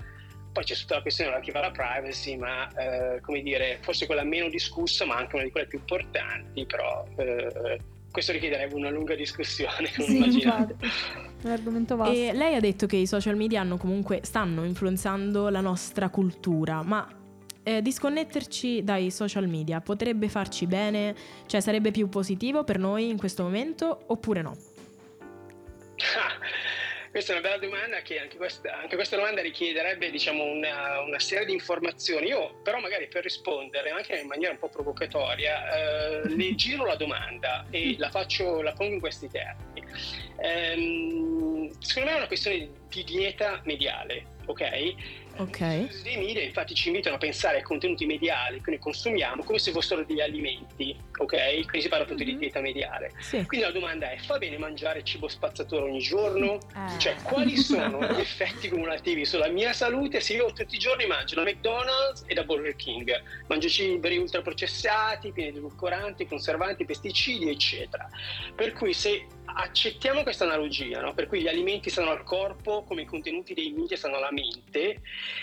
Poi 0.52 0.64
c'è 0.64 0.74
tutta 0.74 0.96
la 0.96 1.02
questione 1.02 1.30
relativa 1.30 1.60
alla 1.60 1.70
privacy, 1.70 2.36
ma 2.36 2.68
eh, 2.74 3.20
come 3.20 3.42
dire, 3.42 3.78
forse 3.80 4.06
quella 4.06 4.24
meno 4.24 4.48
discussa, 4.48 5.06
ma 5.06 5.16
anche 5.16 5.36
una 5.36 5.44
di 5.44 5.50
quelle 5.50 5.66
più 5.66 5.78
importanti, 5.78 6.66
però 6.66 7.06
eh, 7.16 7.78
questo 8.10 8.32
richiederebbe 8.32 8.74
una 8.74 8.90
lunga 8.90 9.14
discussione, 9.14 9.90
come 9.94 10.08
Sì, 10.08 10.16
immaginate. 10.16 10.76
un 11.42 11.50
argomento 11.50 11.96
vasto. 11.96 12.14
E 12.14 12.32
lei 12.32 12.54
ha 12.54 12.60
detto 12.60 12.86
che 12.86 12.96
i 12.96 13.06
social 13.06 13.36
media 13.36 13.60
hanno 13.60 13.76
comunque 13.76 14.20
stanno 14.22 14.64
influenzando 14.64 15.48
la 15.48 15.60
nostra 15.60 16.08
cultura, 16.08 16.82
ma 16.82 17.17
eh, 17.68 17.82
disconnetterci 17.82 18.82
dai 18.82 19.10
social 19.10 19.46
media 19.46 19.80
potrebbe 19.82 20.30
farci 20.30 20.66
bene? 20.66 21.14
Cioè 21.46 21.60
sarebbe 21.60 21.90
più 21.90 22.08
positivo 22.08 22.64
per 22.64 22.78
noi 22.78 23.10
in 23.10 23.18
questo 23.18 23.42
momento 23.42 24.04
oppure 24.06 24.40
no? 24.40 24.56
Ah, 26.16 26.38
questa 27.10 27.34
è 27.34 27.38
una 27.38 27.46
bella 27.46 27.60
domanda 27.60 28.00
che 28.00 28.20
anche 28.20 28.38
questa, 28.38 28.80
anche 28.80 28.94
questa 28.94 29.16
domanda 29.16 29.42
richiederebbe 29.42 30.10
diciamo, 30.10 30.44
una, 30.44 31.02
una 31.02 31.18
serie 31.18 31.44
di 31.44 31.52
informazioni. 31.52 32.28
Io 32.28 32.58
però 32.62 32.80
magari 32.80 33.06
per 33.06 33.22
rispondere 33.22 33.90
anche 33.90 34.16
in 34.16 34.28
maniera 34.28 34.52
un 34.52 34.58
po' 34.58 34.70
provocatoria 34.70 36.22
eh, 36.22 36.28
le 36.28 36.54
giro 36.56 36.86
la 36.86 36.96
domanda 36.96 37.66
e 37.68 37.96
la, 37.98 38.08
faccio, 38.08 38.62
la 38.62 38.72
pongo 38.72 38.94
in 38.94 39.00
questi 39.00 39.28
termini. 39.28 39.86
Ehm, 40.40 41.70
secondo 41.80 42.08
me 42.08 42.14
è 42.14 42.18
una 42.18 42.28
questione 42.28 42.70
di 42.88 43.04
dieta 43.04 43.60
mediale, 43.64 44.36
ok? 44.48 44.94
Ok. 45.36 45.60
I 45.60 46.16
media 46.16 46.42
infatti 46.42 46.74
ci 46.74 46.88
invitano 46.88 47.14
a 47.14 47.18
pensare 47.18 47.58
ai 47.58 47.62
contenuti 47.62 48.06
mediali 48.06 48.60
che 48.60 48.70
noi 48.70 48.80
consumiamo 48.80 49.44
come 49.44 49.58
se 49.58 49.70
fossero 49.70 50.04
degli 50.04 50.20
alimenti, 50.20 50.96
ok? 51.16 51.36
Quindi 51.60 51.82
si 51.82 51.88
parla 51.88 52.04
appunto 52.04 52.24
di 52.24 52.36
dieta 52.36 52.60
mediale. 52.60 53.12
Sì. 53.20 53.44
Quindi 53.44 53.66
la 53.66 53.72
domanda 53.72 54.10
è: 54.10 54.18
fa 54.18 54.38
bene 54.38 54.58
mangiare 54.58 55.04
cibo 55.04 55.28
spazzatura 55.28 55.84
ogni 55.84 56.00
giorno? 56.00 56.58
Eh. 56.74 56.98
Cioè, 56.98 57.14
quali 57.22 57.54
sono 57.58 58.04
gli 58.04 58.20
effetti 58.20 58.68
cumulativi 58.68 59.24
sulla 59.24 59.48
mia 59.48 59.72
salute 59.72 60.20
se 60.20 60.34
io 60.34 60.52
tutti 60.52 60.74
i 60.74 60.78
giorni 60.78 61.06
mangio 61.06 61.36
da 61.36 61.42
McDonald's 61.42 62.24
e 62.26 62.34
da 62.34 62.42
Burger 62.42 62.74
King? 62.74 63.22
Mangio 63.46 63.68
cibi 63.68 64.16
ultraprocessati, 64.16 65.30
pieni 65.30 65.52
di 65.52 65.58
edulcoranti, 65.58 66.26
conservanti, 66.26 66.84
pesticidi, 66.84 67.48
eccetera. 67.48 68.08
Per 68.56 68.72
cui 68.72 68.92
se 68.92 69.26
accettiamo 69.60 70.22
questa 70.22 70.44
analogia, 70.44 71.00
no? 71.00 71.14
per 71.14 71.26
cui 71.26 71.40
gli 71.40 71.48
alimenti 71.48 71.90
stanno 71.90 72.10
al 72.10 72.22
corpo 72.22 72.84
come 72.84 73.02
i 73.02 73.04
contenuti 73.04 73.54
dei 73.54 73.72
media 73.72 73.96
stanno 73.96 74.16
alla 74.16 74.30
mente, 74.30 74.37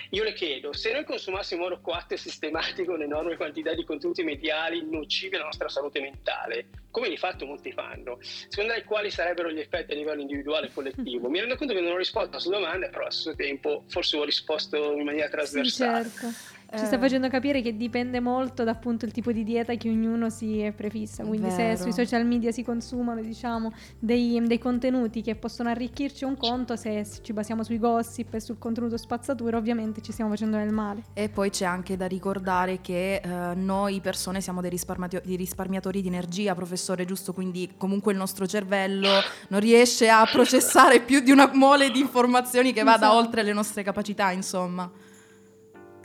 io 0.10 0.24
le 0.24 0.34
chiedo, 0.34 0.74
se 0.74 0.92
noi 0.92 1.04
consumassimo 1.04 1.64
in 1.64 1.70
modo 1.70 1.82
coatto 1.82 2.14
e 2.14 2.18
sistematico 2.18 2.94
un'enorme 2.94 3.36
quantità 3.36 3.74
di 3.74 3.84
contenuti 3.84 4.24
mediali 4.24 4.88
nocivi 4.90 5.36
alla 5.36 5.46
nostra 5.46 5.70
salute 5.70 6.00
mentale, 6.02 6.68
come 6.92 7.10
di 7.10 7.18
fatto 7.18 7.46
molti 7.46 7.72
fanno, 7.72 8.18
secondo 8.22 8.74
lei 8.74 8.84
quali 8.84 9.12
sarebbero 9.12 9.52
gli 9.52 9.60
effetti 9.60 9.92
a 9.92 9.96
livello 9.96 10.22
individuale 10.22 10.68
e 10.68 10.74
collettivo? 10.74 11.28
Mi 11.30 11.40
rendo 11.40 11.56
conto 11.56 11.74
che 11.74 11.82
non 11.82 11.92
ho 11.92 11.98
risposto 11.98 12.40
sulla 12.40 12.60
domanda, 12.60 12.88
però 12.88 13.02
allo 13.02 13.12
stesso 13.12 13.36
tempo 13.36 13.84
forse 13.88 14.18
ho 14.18 14.24
risposto 14.24 14.94
in 14.94 15.04
maniera 15.04 15.26
Sì, 15.28 15.32
trasversale. 15.32 16.10
certo. 16.10 16.55
Ci 16.68 16.84
Eh. 16.84 16.86
sta 16.88 16.98
facendo 17.00 17.30
capire 17.30 17.62
che 17.62 17.78
dipende 17.78 18.20
molto 18.20 18.64
da 18.64 18.72
appunto 18.72 19.06
il 19.06 19.12
tipo 19.12 19.32
di 19.32 19.44
dieta 19.44 19.74
che 19.76 19.90
ognuno 19.90 20.30
si 20.30 20.72
prefissa. 20.76 21.24
Quindi 21.24 21.50
se 21.50 21.58
Vero. 21.58 21.78
sui 21.82 21.94
social 21.94 22.26
media 22.26 22.52
si 22.52 22.64
consumano, 22.64 23.22
diciamo, 23.22 23.72
dei, 24.00 24.42
dei 24.46 24.58
contenuti 24.58 25.22
che 25.22 25.36
possono 25.36 25.70
arricchirci 25.70 26.24
un 26.26 26.36
conto, 26.38 26.76
se 26.76 27.06
ci 27.22 27.34
basiamo 27.34 27.64
sui 27.64 27.78
gossip 27.80 28.34
e 28.34 28.40
sul 28.42 28.58
contenuto 28.58 28.98
spazzatura, 28.98 29.58
ovviamente 29.58 30.02
ci 30.02 30.12
stiamo 30.12 30.32
facendo 30.32 30.58
del 30.58 30.72
male. 30.72 31.04
E 31.14 31.30
poi 31.30 31.50
c'è 31.50 31.66
anche 31.66 31.96
da 31.96 32.08
ricordare 32.08 32.82
che 32.82 33.16
eh, 33.24 33.56
noi 33.56 34.02
persone 34.02 34.42
siamo 34.42 34.60
dei, 34.62 34.70
dei 35.24 35.36
risparmiatori 35.36 36.02
di 36.02 36.08
energia, 36.08 36.56
professore, 36.56 37.06
giusto? 37.06 37.32
Quindi 37.34 37.72
comunque 37.78 38.12
il 38.12 38.18
nostro 38.18 38.46
cervello 38.48 39.10
non 39.50 39.60
riesce 39.60 40.10
a 40.10 40.28
processare 40.30 41.00
più 41.02 41.22
di 41.22 41.32
una 41.32 41.50
mole 41.54 41.90
di 41.92 42.00
informazioni 42.00 42.74
che 42.74 42.84
vada 42.84 43.06
Esatto. 43.08 43.16
oltre 43.18 43.44
le 43.44 43.54
nostre 43.54 43.84
capacità, 43.84 44.32
insomma. 44.32 44.92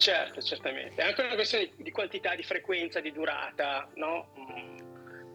Certo, 0.01 0.41
certamente. 0.41 1.03
È 1.03 1.05
anche 1.09 1.21
una 1.21 1.35
questione 1.35 1.73
di 1.77 1.91
quantità, 1.91 2.35
di 2.35 2.43
frequenza, 2.43 3.01
di 3.01 3.13
durata, 3.13 3.87
no? 3.97 4.33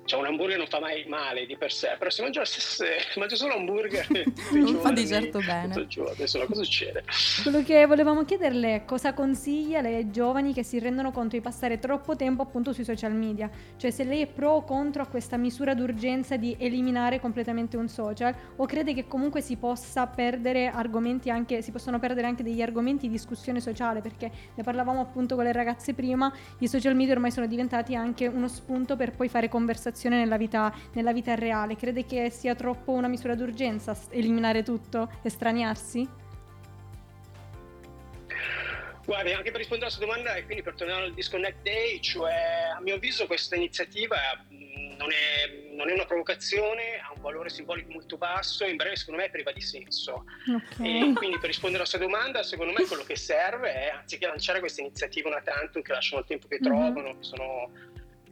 Cioè 0.06 0.20
un 0.20 0.28
hamburger 0.28 0.58
non 0.58 0.68
fa 0.68 0.80
mai 0.80 1.04
male 1.08 1.48
di 1.48 1.58
per 1.58 1.72
sé, 1.72 1.96
però 1.98 2.12
se 2.12 2.22
mangio, 2.22 2.46
stessa, 2.46 2.86
mangio 3.16 3.36
solo 3.36 3.56
hamburger 3.56 4.06
Non 4.54 4.80
fa 4.80 4.92
di 4.92 5.08
certo 5.08 5.40
bene. 5.40 5.88
giorno, 5.88 6.14
insomma, 6.16 6.46
cosa 6.46 6.64
succede? 6.64 7.04
Quello 7.42 7.64
che 7.64 7.86
volevamo 7.88 8.24
chiederle 8.24 8.76
è 8.76 8.86
cosa 8.86 9.14
consiglia 9.14 9.80
alle 9.80 10.12
giovani 10.12 10.54
che 10.54 10.64
si 10.64 10.78
rendono 10.78 11.12
conto 11.12 11.36
di 11.36 11.42
passare 11.42 11.80
troppo 11.80 12.16
tempo 12.16 12.44
appunto 12.44 12.72
sui 12.72 12.84
social 12.84 13.14
media, 13.14 13.50
cioè 13.78 13.90
se 13.90 14.04
lei 14.04 14.22
è 14.22 14.28
pro 14.28 14.52
o 14.52 14.64
contro 14.64 15.02
a 15.02 15.08
questa 15.08 15.38
misura 15.38 15.74
d'urgenza 15.74 16.38
di 16.38 16.56
eliminare 16.60 17.20
completamente 17.20 17.76
un 17.76 17.88
social 17.90 18.36
o 18.58 18.66
crede 18.68 18.94
che 18.94 19.08
comunque 19.08 19.42
si 19.42 19.56
possa 19.56 20.06
perdere 20.06 20.68
argomenti 20.68 21.32
anche, 21.32 21.64
si 21.64 21.72
possono 21.72 21.98
perdere 21.98 22.28
anche 22.28 22.44
degli 22.44 22.62
argomenti 22.62 23.08
di 23.08 23.14
discussione 23.14 23.60
sociale 23.60 24.02
perché 24.02 24.30
ne 24.54 24.62
parlavamo 24.62 25.02
appunto 25.02 25.34
con 25.34 25.46
le 25.46 25.52
ragazze 25.52 25.96
prima, 25.96 26.32
i 26.60 26.68
social 26.68 26.96
media 26.96 27.14
ormai 27.14 27.32
sono 27.32 27.48
diventati 27.48 27.96
anche 27.96 28.28
uno 28.28 28.48
spunto 28.48 28.96
per 28.96 29.12
poi 29.12 29.30
fare 29.30 29.50
conversazione 29.96 30.18
nella 30.18 30.38
vita, 30.38 30.74
nella 30.94 31.14
vita 31.14 31.34
reale, 31.36 31.76
crede 31.76 32.06
che 32.06 32.30
sia 32.30 32.54
troppo 32.54 32.92
una 32.92 33.08
misura 33.08 33.34
d'urgenza 33.36 33.98
eliminare 34.10 34.62
tutto, 34.62 35.10
estraniarsi? 35.24 36.24
Guardi, 39.06 39.34
anche 39.34 39.52
per 39.52 39.60
rispondere 39.60 39.90
alla 39.90 39.96
sua 39.96 40.06
domanda 40.06 40.36
e 40.36 40.46
quindi 40.46 40.64
per 40.64 40.74
tornare 40.74 41.04
al 41.06 41.14
Disconnect 41.14 41.62
Day, 41.62 42.00
cioè 42.02 42.34
a 42.76 42.82
mio 42.82 42.96
avviso 42.96 43.28
questa 43.28 43.56
iniziativa 43.56 44.18
non 44.50 45.10
è, 45.12 45.74
non 45.76 45.90
è 45.90 45.94
una 45.94 46.06
provocazione, 46.06 46.98
ha 47.00 47.12
un 47.16 47.22
valore 47.22 47.50
simbolico 47.50 47.92
molto 47.92 48.18
basso, 48.18 48.66
in 48.66 48.76
breve 48.78 48.96
secondo 48.96 49.22
me 49.22 49.28
è 49.28 49.30
priva 49.30 49.52
di 49.52 49.62
senso. 49.62 50.26
Ok. 50.52 50.80
E 50.80 51.14
quindi 51.16 51.38
per 51.38 51.48
rispondere 51.48 51.84
alla 51.84 51.90
sua 51.90 52.00
domanda, 52.00 52.42
secondo 52.42 52.74
me 52.74 52.84
quello 52.88 53.04
che 53.04 53.16
serve 53.16 53.72
è, 53.74 53.90
anziché 53.90 54.26
lanciare 54.26 54.60
queste 54.60 54.82
iniziative 54.82 55.28
una 55.30 55.42
tantum 55.42 55.84
che 55.84 55.92
lasciano 55.92 56.22
il 56.22 56.28
tempo 56.28 56.48
che 56.48 56.58
Mhm. 56.60 56.64
trovano, 56.64 57.12
che 57.12 57.24
sono, 57.24 57.70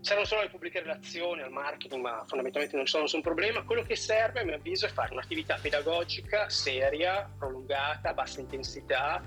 servono 0.03 0.27
solo 0.27 0.41
alle 0.41 0.49
pubbliche 0.49 0.81
relazioni, 0.81 1.41
al 1.41 1.51
marketing, 1.51 2.01
ma 2.01 2.23
fondamentalmente 2.27 2.75
non 2.75 2.87
sono 2.87 3.03
nessun 3.03 3.21
problema, 3.21 3.63
quello 3.63 3.83
che 3.83 3.95
serve 3.95 4.41
a 4.41 4.43
mio 4.43 4.55
avviso 4.55 4.85
è 4.85 4.89
fare 4.89 5.13
un'attività 5.13 5.57
pedagogica 5.61 6.49
seria, 6.49 7.29
prolungata, 7.37 8.09
a 8.09 8.13
bassa 8.13 8.41
intensità, 8.41 9.23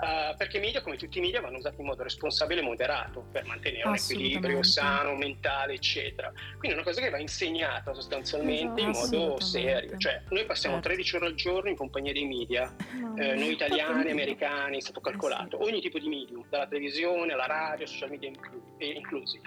eh, 0.00 0.34
perché 0.36 0.58
i 0.58 0.60
media, 0.60 0.80
come 0.82 0.96
tutti 0.96 1.18
i 1.18 1.20
media, 1.20 1.40
vanno 1.40 1.58
usati 1.58 1.80
in 1.80 1.86
modo 1.86 2.02
responsabile 2.02 2.60
e 2.60 2.64
moderato 2.64 3.26
per 3.30 3.44
mantenere 3.46 3.88
un 3.88 3.94
equilibrio 3.94 4.62
sano, 4.62 5.14
mentale, 5.14 5.74
eccetera. 5.74 6.30
Quindi 6.58 6.70
è 6.70 6.72
una 6.74 6.82
cosa 6.82 7.00
che 7.00 7.10
va 7.10 7.18
insegnata 7.18 7.94
sostanzialmente 7.94 8.80
in 8.80 8.90
Esatto. 8.90 9.16
modo 9.18 9.40
serio. 9.40 9.96
Cioè, 9.96 10.22
noi 10.30 10.44
passiamo 10.44 10.76
Certo. 10.76 10.88
13 10.88 11.16
ore 11.16 11.26
al 11.26 11.34
giorno 11.34 11.70
in 11.70 11.76
compagnia 11.76 12.12
dei 12.12 12.26
media, 12.26 12.74
Mamma 12.92 13.22
eh, 13.22 13.34
noi 13.36 13.52
italiani, 13.52 14.10
americani, 14.10 14.76
è 14.76 14.80
stato 14.80 15.00
calcolato, 15.00 15.58
Eh 15.60 15.64
ogni 15.64 15.80
tipo 15.80 15.98
di 15.98 16.08
medium, 16.08 16.44
dalla 16.48 16.66
televisione 16.66 17.32
alla 17.32 17.46
radio, 17.46 17.86
social 17.86 18.10
media 18.10 18.28
inclu- 18.28 18.62
eh, 18.78 18.86
inclusi. 18.92 19.40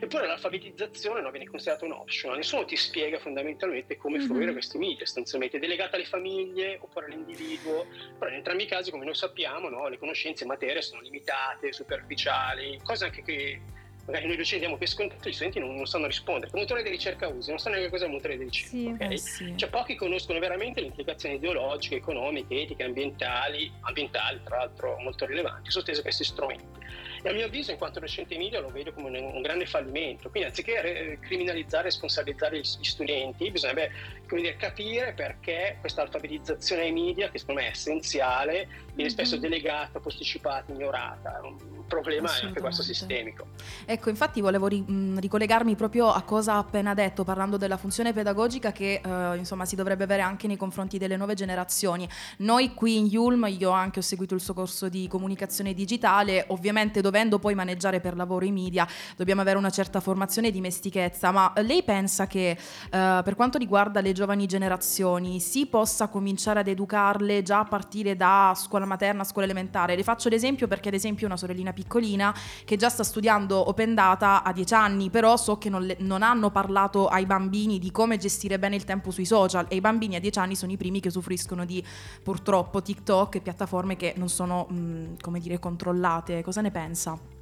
Eppure 0.00 0.26
l'alfabetizzazione 0.26 1.20
non 1.20 1.30
viene 1.30 1.46
considerata 1.46 1.84
un 1.84 1.92
optional, 1.92 2.36
nessuno 2.36 2.64
ti 2.64 2.76
spiega 2.76 3.18
fondamentalmente 3.18 3.96
come 3.96 4.18
Mhm. 4.18 4.26
fruire 4.26 4.52
questi 4.52 4.78
media, 4.78 5.04
sostanzialmente 5.04 5.58
delegata 5.58 5.96
alle 5.96 6.04
famiglie 6.04 6.78
oppure 6.80 7.06
all'individuo, 7.06 7.86
però 8.18 8.30
in 8.30 8.36
entrambi 8.36 8.62
i 8.64 8.66
casi, 8.66 8.90
come 8.90 9.04
noi 9.04 9.14
sappiamo, 9.14 9.68
no, 9.68 9.87
le 9.88 9.98
conoscenze 9.98 10.44
in 10.44 10.50
materia 10.50 10.80
sono 10.80 11.00
limitate, 11.00 11.72
superficiali, 11.72 12.80
cose 12.82 13.04
anche 13.06 13.22
che 13.22 13.60
magari 14.08 14.26
noi 14.26 14.36
docenti 14.36 14.60
diamo 14.60 14.78
per 14.78 14.88
scontato, 14.88 15.28
gli 15.28 15.32
studenti 15.32 15.58
non, 15.58 15.74
non 15.74 15.86
sanno 15.86 16.06
rispondere. 16.06 16.50
Che 16.50 16.58
motore 16.58 16.82
di 16.82 16.88
ricerca 16.88 17.28
usi? 17.28 17.50
Non 17.50 17.58
sanno 17.58 17.76
neanche 17.76 17.92
cosa 17.92 18.04
è 18.04 18.08
il 18.08 18.14
motore 18.14 18.38
di 18.38 18.44
ricerca. 18.44 18.70
Sì. 18.70 18.86
ok? 18.86 19.12
Eh 19.12 19.16
sì. 19.18 19.52
Cioè, 19.56 19.68
pochi 19.68 19.94
conoscono 19.94 20.38
veramente 20.38 20.80
le 20.80 20.86
implicazioni 20.86 21.34
ideologiche, 21.34 21.96
economiche, 21.96 22.62
etiche, 22.62 22.84
ambientali, 22.84 23.70
ambientali 23.82 24.40
tra 24.42 24.58
l'altro 24.58 24.96
molto 24.98 25.26
rilevanti, 25.26 25.70
sottese 25.70 26.00
a 26.00 26.02
questi 26.02 26.24
strumenti. 26.24 26.86
E 27.22 27.28
a 27.28 27.32
mio 27.32 27.46
avviso, 27.46 27.70
in 27.70 27.78
quanto 27.78 28.00
docente 28.00 28.36
media, 28.38 28.60
lo 28.60 28.70
vedo 28.70 28.92
come 28.92 29.18
un, 29.18 29.24
un 29.34 29.42
grande 29.42 29.66
fallimento. 29.66 30.30
Quindi, 30.30 30.48
anziché 30.48 30.80
re- 30.80 31.18
criminalizzare 31.20 31.82
e 31.82 31.86
responsabilizzare 31.86 32.58
gli, 32.58 32.64
studenti, 32.64 33.50
bisognerebbe 33.50 33.92
dire, 34.28 34.56
capire 34.56 35.12
perché 35.14 35.76
questa 35.80 36.02
alfabetizzazione 36.02 36.82
ai 36.82 36.92
media, 36.92 37.30
che 37.30 37.38
secondo 37.38 37.60
me 37.60 37.66
è 37.68 37.70
essenziale, 37.70 38.68
viene 38.94 39.10
spesso 39.10 39.36
Mhm. 39.36 39.40
delegata, 39.42 40.00
posticipata, 40.00 40.72
ignorata. 40.72 41.40
È 41.88 41.90
problema 41.90 42.30
anche 42.42 42.60
questo 42.60 42.82
sistemico. 42.82 43.46
Ecco, 43.86 44.10
infatti 44.10 44.42
volevo 44.42 44.66
ri- 44.66 44.84
mh, 44.86 45.20
ricollegarmi 45.20 45.74
proprio 45.74 46.12
a 46.12 46.20
cosa 46.20 46.52
ha 46.52 46.58
appena 46.58 46.92
detto, 46.92 47.24
parlando 47.24 47.56
della 47.56 47.78
funzione 47.78 48.12
pedagogica 48.12 48.72
che 48.72 49.00
eh, 49.02 49.36
insomma 49.38 49.64
si 49.64 49.74
dovrebbe 49.74 50.04
avere 50.04 50.20
anche 50.20 50.46
nei 50.46 50.58
confronti 50.58 50.98
delle 50.98 51.16
nuove 51.16 51.32
generazioni. 51.32 52.06
Noi 52.38 52.74
qui 52.74 52.98
in 52.98 53.06
Yulm, 53.06 53.46
io 53.58 53.70
anche 53.70 54.00
ho 54.00 54.02
seguito 54.02 54.34
il 54.34 54.42
suo 54.42 54.52
corso 54.52 54.90
di 54.90 55.08
comunicazione 55.08 55.72
digitale, 55.72 56.44
ovviamente 56.48 57.00
dovendo 57.00 57.38
poi 57.38 57.54
maneggiare 57.54 58.00
per 58.00 58.16
lavoro 58.16 58.44
i 58.44 58.52
media, 58.52 58.86
dobbiamo 59.16 59.40
avere 59.40 59.56
una 59.56 59.70
certa 59.70 60.00
formazione 60.00 60.48
e 60.48 60.50
dimestichezza, 60.50 61.30
ma 61.30 61.54
lei 61.62 61.82
pensa 61.82 62.26
che 62.26 62.50
eh, 62.50 62.56
per 62.90 63.34
quanto 63.34 63.56
riguarda 63.56 64.02
le 64.02 64.12
giovani 64.12 64.44
generazioni 64.44 65.40
si 65.40 65.64
possa 65.64 66.08
cominciare 66.08 66.60
ad 66.60 66.68
educarle 66.68 67.42
già 67.42 67.60
a 67.60 67.64
partire 67.64 68.14
da 68.14 68.52
scuola 68.54 68.84
materna, 68.84 69.24
scuola 69.24 69.46
elementare? 69.46 69.96
Le 69.96 70.02
faccio 70.02 70.28
l'esempio 70.28 70.66
perché 70.68 70.88
ad 70.88 70.94
esempio 70.94 71.26
una 71.26 71.38
sorellina 71.38 71.76
piccolina 71.78 72.34
che 72.64 72.76
già 72.76 72.88
sta 72.88 73.04
studiando 73.04 73.68
Open 73.68 73.94
Data 73.94 74.42
a 74.42 74.52
10 74.52 74.74
anni, 74.74 75.10
però 75.10 75.36
so 75.36 75.58
che 75.58 75.70
non, 75.70 75.84
le- 75.86 75.96
non 76.00 76.22
hanno 76.22 76.50
parlato 76.50 77.06
ai 77.06 77.24
bambini 77.24 77.78
di 77.78 77.92
come 77.92 78.16
gestire 78.16 78.58
bene 78.58 78.74
il 78.74 78.84
tempo 78.84 79.12
sui 79.12 79.24
social 79.24 79.66
e 79.68 79.76
i 79.76 79.80
bambini 79.80 80.16
a 80.16 80.20
10 80.20 80.38
anni 80.40 80.56
sono 80.56 80.72
i 80.72 80.76
primi 80.76 80.98
che 80.98 81.08
usufruiscono 81.08 81.64
di 81.64 81.84
purtroppo 82.22 82.82
TikTok 82.82 83.36
e 83.36 83.40
piattaforme 83.40 83.96
che 83.96 84.14
non 84.16 84.28
sono, 84.28 84.66
mh, 84.68 85.20
come 85.20 85.38
dire, 85.38 85.60
controllate. 85.60 86.42
Cosa 86.42 86.60
ne 86.60 86.70
pensa? 86.72 87.37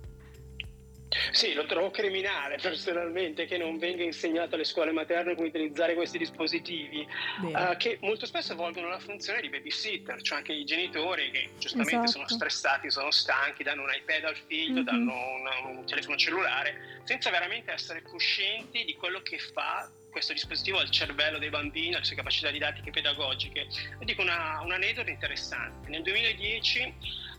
Sì, 1.30 1.52
lo 1.54 1.64
trovo 1.66 1.90
criminale 1.90 2.56
personalmente 2.62 3.46
che 3.46 3.58
non 3.58 3.78
venga 3.78 4.02
insegnato 4.02 4.54
alle 4.54 4.64
scuole 4.64 4.92
materne 4.92 5.34
come 5.34 5.48
utilizzare 5.48 5.94
questi 5.94 6.18
dispositivi, 6.18 7.06
eh, 7.54 7.76
che 7.78 7.98
molto 8.02 8.26
spesso 8.26 8.52
svolgono 8.54 8.88
la 8.88 8.98
funzione 8.98 9.40
di 9.40 9.48
babysitter, 9.48 10.20
cioè 10.22 10.38
anche 10.38 10.52
i 10.52 10.64
genitori 10.64 11.30
che 11.30 11.50
giustamente 11.58 11.94
Esatto. 12.06 12.10
sono 12.10 12.28
stressati, 12.28 12.90
sono 12.90 13.10
stanchi, 13.10 13.62
danno 13.62 13.82
un 13.82 13.92
iPad 13.92 14.24
al 14.24 14.36
figlio, 14.46 14.80
Mhm. 14.80 14.84
danno 14.84 15.12
un, 15.14 15.76
un 15.78 15.86
telefono 15.86 16.16
cellulare, 16.16 17.00
senza 17.04 17.30
veramente 17.30 17.72
essere 17.72 18.02
coscienti 18.02 18.84
di 18.84 18.94
quello 18.94 19.20
che 19.20 19.38
fa 19.38 19.90
questo 20.10 20.32
dispositivo 20.32 20.78
al 20.78 20.90
cervello 20.90 21.38
dei 21.38 21.50
bambini, 21.50 21.94
alle 21.94 22.04
sue 22.04 22.16
capacità 22.16 22.50
didattiche 22.50 22.88
e 22.88 22.92
pedagogiche. 22.92 23.66
Vi 23.98 24.04
dico 24.06 24.22
una- 24.22 24.60
un 24.62 24.72
aneddoto 24.72 25.10
interessante. 25.10 25.90
Nel 25.90 26.00
2010 26.02 26.94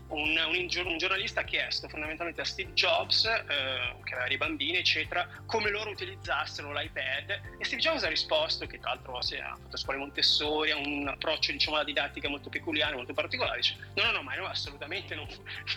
un, 0.10 0.38
un 0.38 0.68
un 0.86 0.98
giornalista 0.98 1.42
ha 1.42 1.44
chiesto 1.44 1.88
fondamentalmente 1.90 2.42
a 2.42 2.46
Steve 2.46 2.72
Jobs, 2.74 3.26
eh, 3.26 3.96
che 4.04 4.14
aveva 4.14 4.28
dei 4.28 4.38
bambini, 4.38 4.78
eccetera, 4.78 5.28
come 5.46 5.70
loro 5.70 5.90
utilizzassero 5.90 6.72
l'iPad. 6.72 7.42
E 7.60 7.66
Steve 7.66 7.82
Jobs 7.82 8.04
ha 8.04 8.08
risposto, 8.08 8.66
che 8.68 8.80
tra 8.80 8.92
l'altro 8.92 9.20
è- 9.20 9.40
ha 9.40 9.58
fatto 9.62 9.78
scuole 9.78 10.00
Montessori, 10.00 10.72
ha 10.72 10.78
un 10.78 11.08
approccio 11.08 11.52
diciamo, 11.52 11.76
alla 11.76 11.86
didattica 11.86 12.30
molto 12.30 12.50
peculiare, 12.50 12.96
molto 12.96 13.14
particolare. 13.14 13.58
Dice: 13.58 13.76
No, 13.96 14.04
no, 14.06 14.12
no, 14.12 14.22
ma 14.24 14.36
noi 14.36 14.48
assolutamente 14.48 15.16
non, 15.16 15.28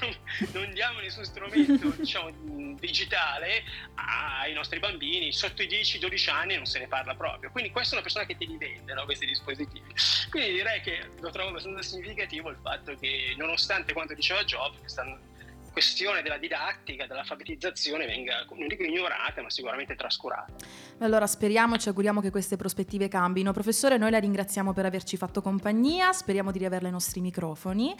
non, 0.00 0.16
non 0.52 0.72
diamo 0.72 1.00
nessun 1.00 1.24
strumento 1.24 1.90
diciamo, 1.96 2.30
digitale 2.78 3.64
ai 3.94 4.52
nostri 4.52 4.78
bambini. 4.78 5.32
Sotto 5.32 5.62
i 5.62 5.66
10-12 5.66 6.30
anni 6.30 6.56
non 6.56 6.66
se 6.66 6.78
ne 6.78 6.86
parla 6.86 7.14
proprio. 7.14 7.50
Quindi, 7.50 7.70
questa 7.70 7.90
è 7.90 7.94
una 7.94 8.02
persona 8.02 8.26
che 8.26 8.36
te 8.36 8.44
li 8.44 8.56
vende 8.56 8.92
no, 8.94 9.04
questi 9.04 9.26
dispositivi. 9.26 9.92
Quindi 10.30 10.52
direi 10.52 10.80
che 10.80 11.08
lo 11.20 11.30
trovo 11.30 11.48
abbastanza 11.48 11.82
significativo 11.82 12.50
il 12.50 12.58
fatto 12.62 12.94
che, 12.96 13.34
nonostante 13.36 13.92
quanto 13.92 14.14
diceva 14.20 14.44
Job, 14.44 14.78
questa 14.78 15.02
questione 15.72 16.20
della 16.22 16.36
didattica, 16.36 17.06
dell'alfabetizzazione 17.06 18.04
venga, 18.04 18.44
non 18.56 18.66
dico 18.66 18.82
ignorata, 18.82 19.40
ma 19.40 19.48
sicuramente 19.48 19.94
trascurata. 19.94 20.52
Allora 20.98 21.26
speriamo 21.26 21.76
e 21.76 21.78
ci 21.78 21.88
auguriamo 21.88 22.20
che 22.20 22.30
queste 22.30 22.56
prospettive 22.56 23.08
cambino. 23.08 23.52
Professore, 23.52 23.96
noi 23.96 24.10
la 24.10 24.18
ringraziamo 24.18 24.72
per 24.72 24.84
averci 24.84 25.16
fatto 25.16 25.40
compagnia, 25.40 26.12
speriamo 26.12 26.50
di 26.50 26.58
riaverla 26.58 26.88
ai 26.88 26.92
nostri 26.92 27.20
microfoni 27.20 27.94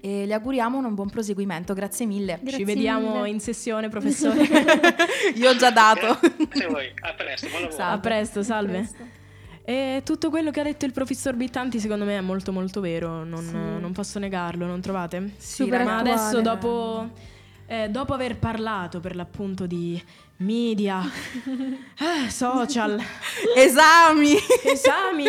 e 0.00 0.24
le 0.24 0.34
auguriamo 0.34 0.78
un 0.78 0.94
buon 0.94 1.10
proseguimento. 1.10 1.74
Grazie 1.74 2.06
mille. 2.06 2.38
Grazie 2.40 2.58
Ci 2.58 2.64
vediamo 2.64 3.16
mille. 3.16 3.28
in 3.28 3.40
sessione, 3.40 3.88
professore. 3.88 4.46
Io 5.34 5.50
ho 5.50 5.56
già 5.56 5.70
dato. 5.70 6.18
Grazie 6.20 6.64
a 6.64 6.68
voi, 6.68 6.92
a 7.00 7.12
presto, 7.12 7.48
buon 7.48 7.62
lavoro. 7.62 7.82
A 7.82 7.98
presto, 7.98 8.42
salve. 8.42 8.78
Questo. 8.78 9.15
E 9.68 10.02
tutto 10.04 10.30
quello 10.30 10.52
che 10.52 10.60
ha 10.60 10.62
detto 10.62 10.84
il 10.84 10.92
professor 10.92 11.34
Bittanti 11.34 11.80
secondo 11.80 12.04
me 12.04 12.16
è 12.18 12.20
molto 12.20 12.52
molto 12.52 12.80
vero, 12.80 13.24
non, 13.24 13.42
Sì. 13.44 13.80
non 13.80 13.90
posso 13.92 14.20
negarlo, 14.20 14.64
non 14.64 14.80
trovate? 14.80 15.32
Super 15.38 15.82
Ma 15.84 15.96
attuale. 15.98 16.10
adesso 16.12 16.40
dopo, 16.40 17.08
eh, 17.66 17.88
dopo 17.88 18.14
aver 18.14 18.36
parlato 18.38 19.00
per 19.00 19.16
l'appunto 19.16 19.66
di 19.66 20.00
media, 20.36 21.02
eh, 21.98 22.30
social, 22.30 22.96
Esami! 23.56 24.36
esami, 24.66 25.24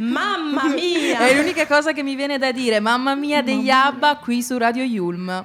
mamma 0.00 0.68
mia! 0.68 1.20
È 1.26 1.34
l'unica 1.34 1.66
cosa 1.66 1.92
che 1.92 2.02
mi 2.02 2.14
viene 2.16 2.36
da 2.36 2.52
dire. 2.52 2.80
Mamma 2.80 3.14
mia 3.14 3.40
degli 3.42 3.70
ABBA 3.70 4.16
qui 4.16 4.42
su 4.42 4.58
Radio 4.58 4.82
Yulm. 4.82 5.42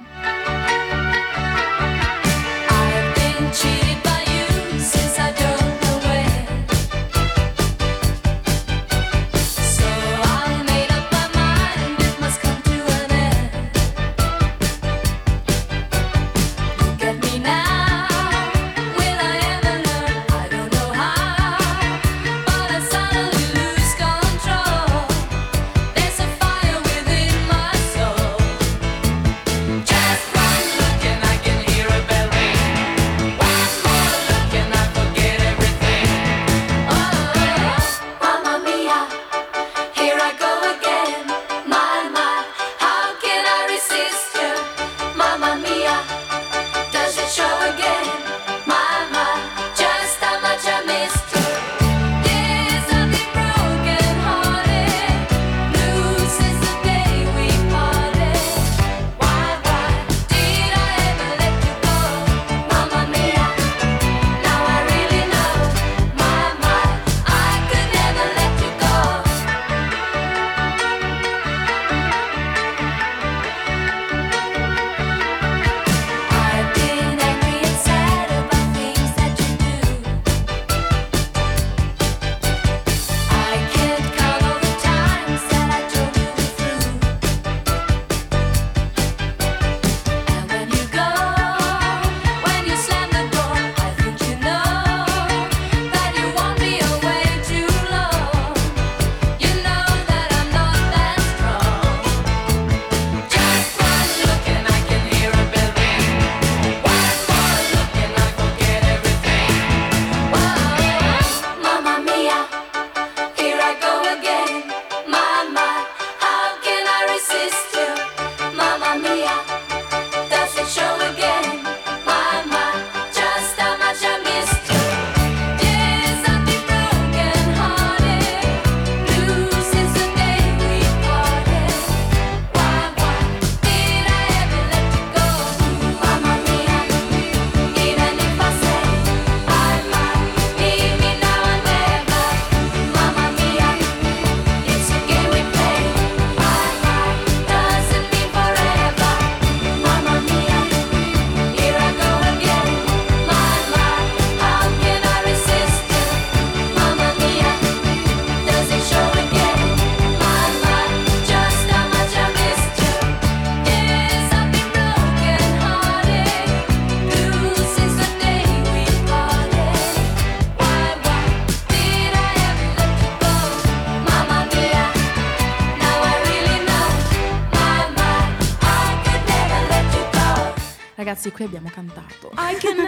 Qui 181.36 181.44
abbiamo 181.44 181.68
cantato. 181.68 182.30
I 182.38 182.56
can 182.58 182.78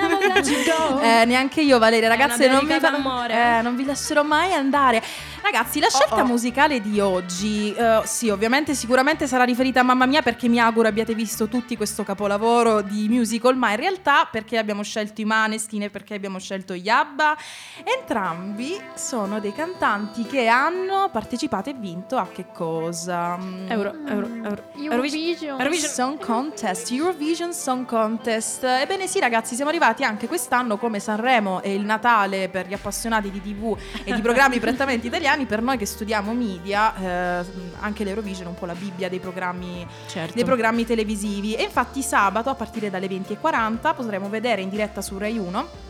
Eh, 1.21 1.25
neanche 1.25 1.61
io, 1.61 1.79
Valeria, 1.79 2.09
ragazze, 2.09 2.49
non 2.49 2.67
vi, 2.67 2.79
d'amore. 2.79 3.59
eh, 3.59 3.63
non 3.63 3.77
vi 3.77 3.85
lascerò 3.85 4.23
mai 4.23 4.53
andare. 4.53 5.03
Ragazzi, 5.43 5.81
la 5.81 5.89
scelta 5.89 6.25
musicale 6.25 6.81
di 6.81 7.01
oggi, 7.01 7.73
eh, 7.73 8.03
sì, 8.05 8.29
ovviamente, 8.29 8.75
sicuramente 8.75 9.27
sarà 9.27 9.45
riferita 9.45 9.81
a 9.81 9.83
mamma 9.83 10.05
mia 10.05 10.21
perché 10.21 10.47
mi 10.49 10.61
auguro 10.61 10.89
abbiate 10.89 11.15
visto 11.15 11.49
tutti 11.49 11.77
questo 11.77 12.05
capolavoro 12.05 12.83
di 12.83 13.09
musical, 13.09 13.57
ma 13.57 13.71
in 13.71 13.77
realtà 13.77 14.29
perché 14.31 14.59
abbiamo 14.59 14.83
scelto 14.83 15.21
i 15.21 15.25
Maneskin 15.25 15.85
e 15.85 15.91
perché 15.91 16.15
abbiamo 16.15 16.39
scelto 16.39 16.75
gli 16.75 16.89
ABBA. 16.89 17.37
Entrambi 17.85 18.79
sono 18.95 19.41
dei 19.41 19.55
cantanti 19.55 20.25
che 20.25 20.49
hanno 20.49 21.09
partecipato 21.11 21.71
e 21.71 21.75
vinto 21.75 22.17
a 22.19 22.29
che 22.33 22.47
cosa? 22.53 23.37
Mm, 23.39 23.71
Euro, 23.71 23.95
euro, 24.07 24.27
euro. 24.45 24.63
Eurovision. 24.77 25.59
Eurovision. 25.59 25.91
Song 25.91 26.19
Contest, 26.19 26.91
Eurovision 26.91 27.53
Song 27.55 27.87
Contest. 27.87 28.65
Ebbene 28.65 29.07
sì 29.07 29.19
ragazzi, 29.19 29.55
siamo 29.55 29.71
arrivati 29.71 30.05
anche 30.05 30.27
quest'anno 30.29 30.77
come 30.77 31.01
Sanremo 31.09 31.63
e 31.63 31.73
il 31.73 31.87
Natale 31.87 32.51
per 32.51 32.67
gli 32.67 32.75
appassionati 32.75 33.31
di 33.31 33.41
TV 33.41 33.75
e 34.05 34.13
di 34.13 34.21
programmi 34.21 34.59
prettamente 34.61 35.07
italiani, 35.07 35.47
per 35.47 35.63
noi 35.63 35.79
che 35.79 35.87
studiamo 35.87 36.35
media, 36.35 37.41
eh, 37.41 37.45
anche 37.81 38.05
l'Eurovision 38.05 38.47
è 38.47 38.51
un 38.51 38.55
po' 38.55 38.67
la 38.67 38.75
bibbia 38.75 39.09
dei 39.09 39.19
programmi, 39.19 39.87
Certo. 40.07 40.35
dei 40.35 40.45
programmi 40.45 40.85
televisivi. 40.85 41.55
E 41.55 41.63
infatti 41.63 42.03
sabato 42.03 42.51
a 42.51 42.55
partire 42.55 42.91
dalle 42.91 43.07
20.40 43.07 43.95
potremo 43.95 44.29
vedere 44.29 44.61
in 44.61 44.69
diretta 44.69 45.01
su 45.01 45.17
Rai 45.17 45.39
1 45.39 45.87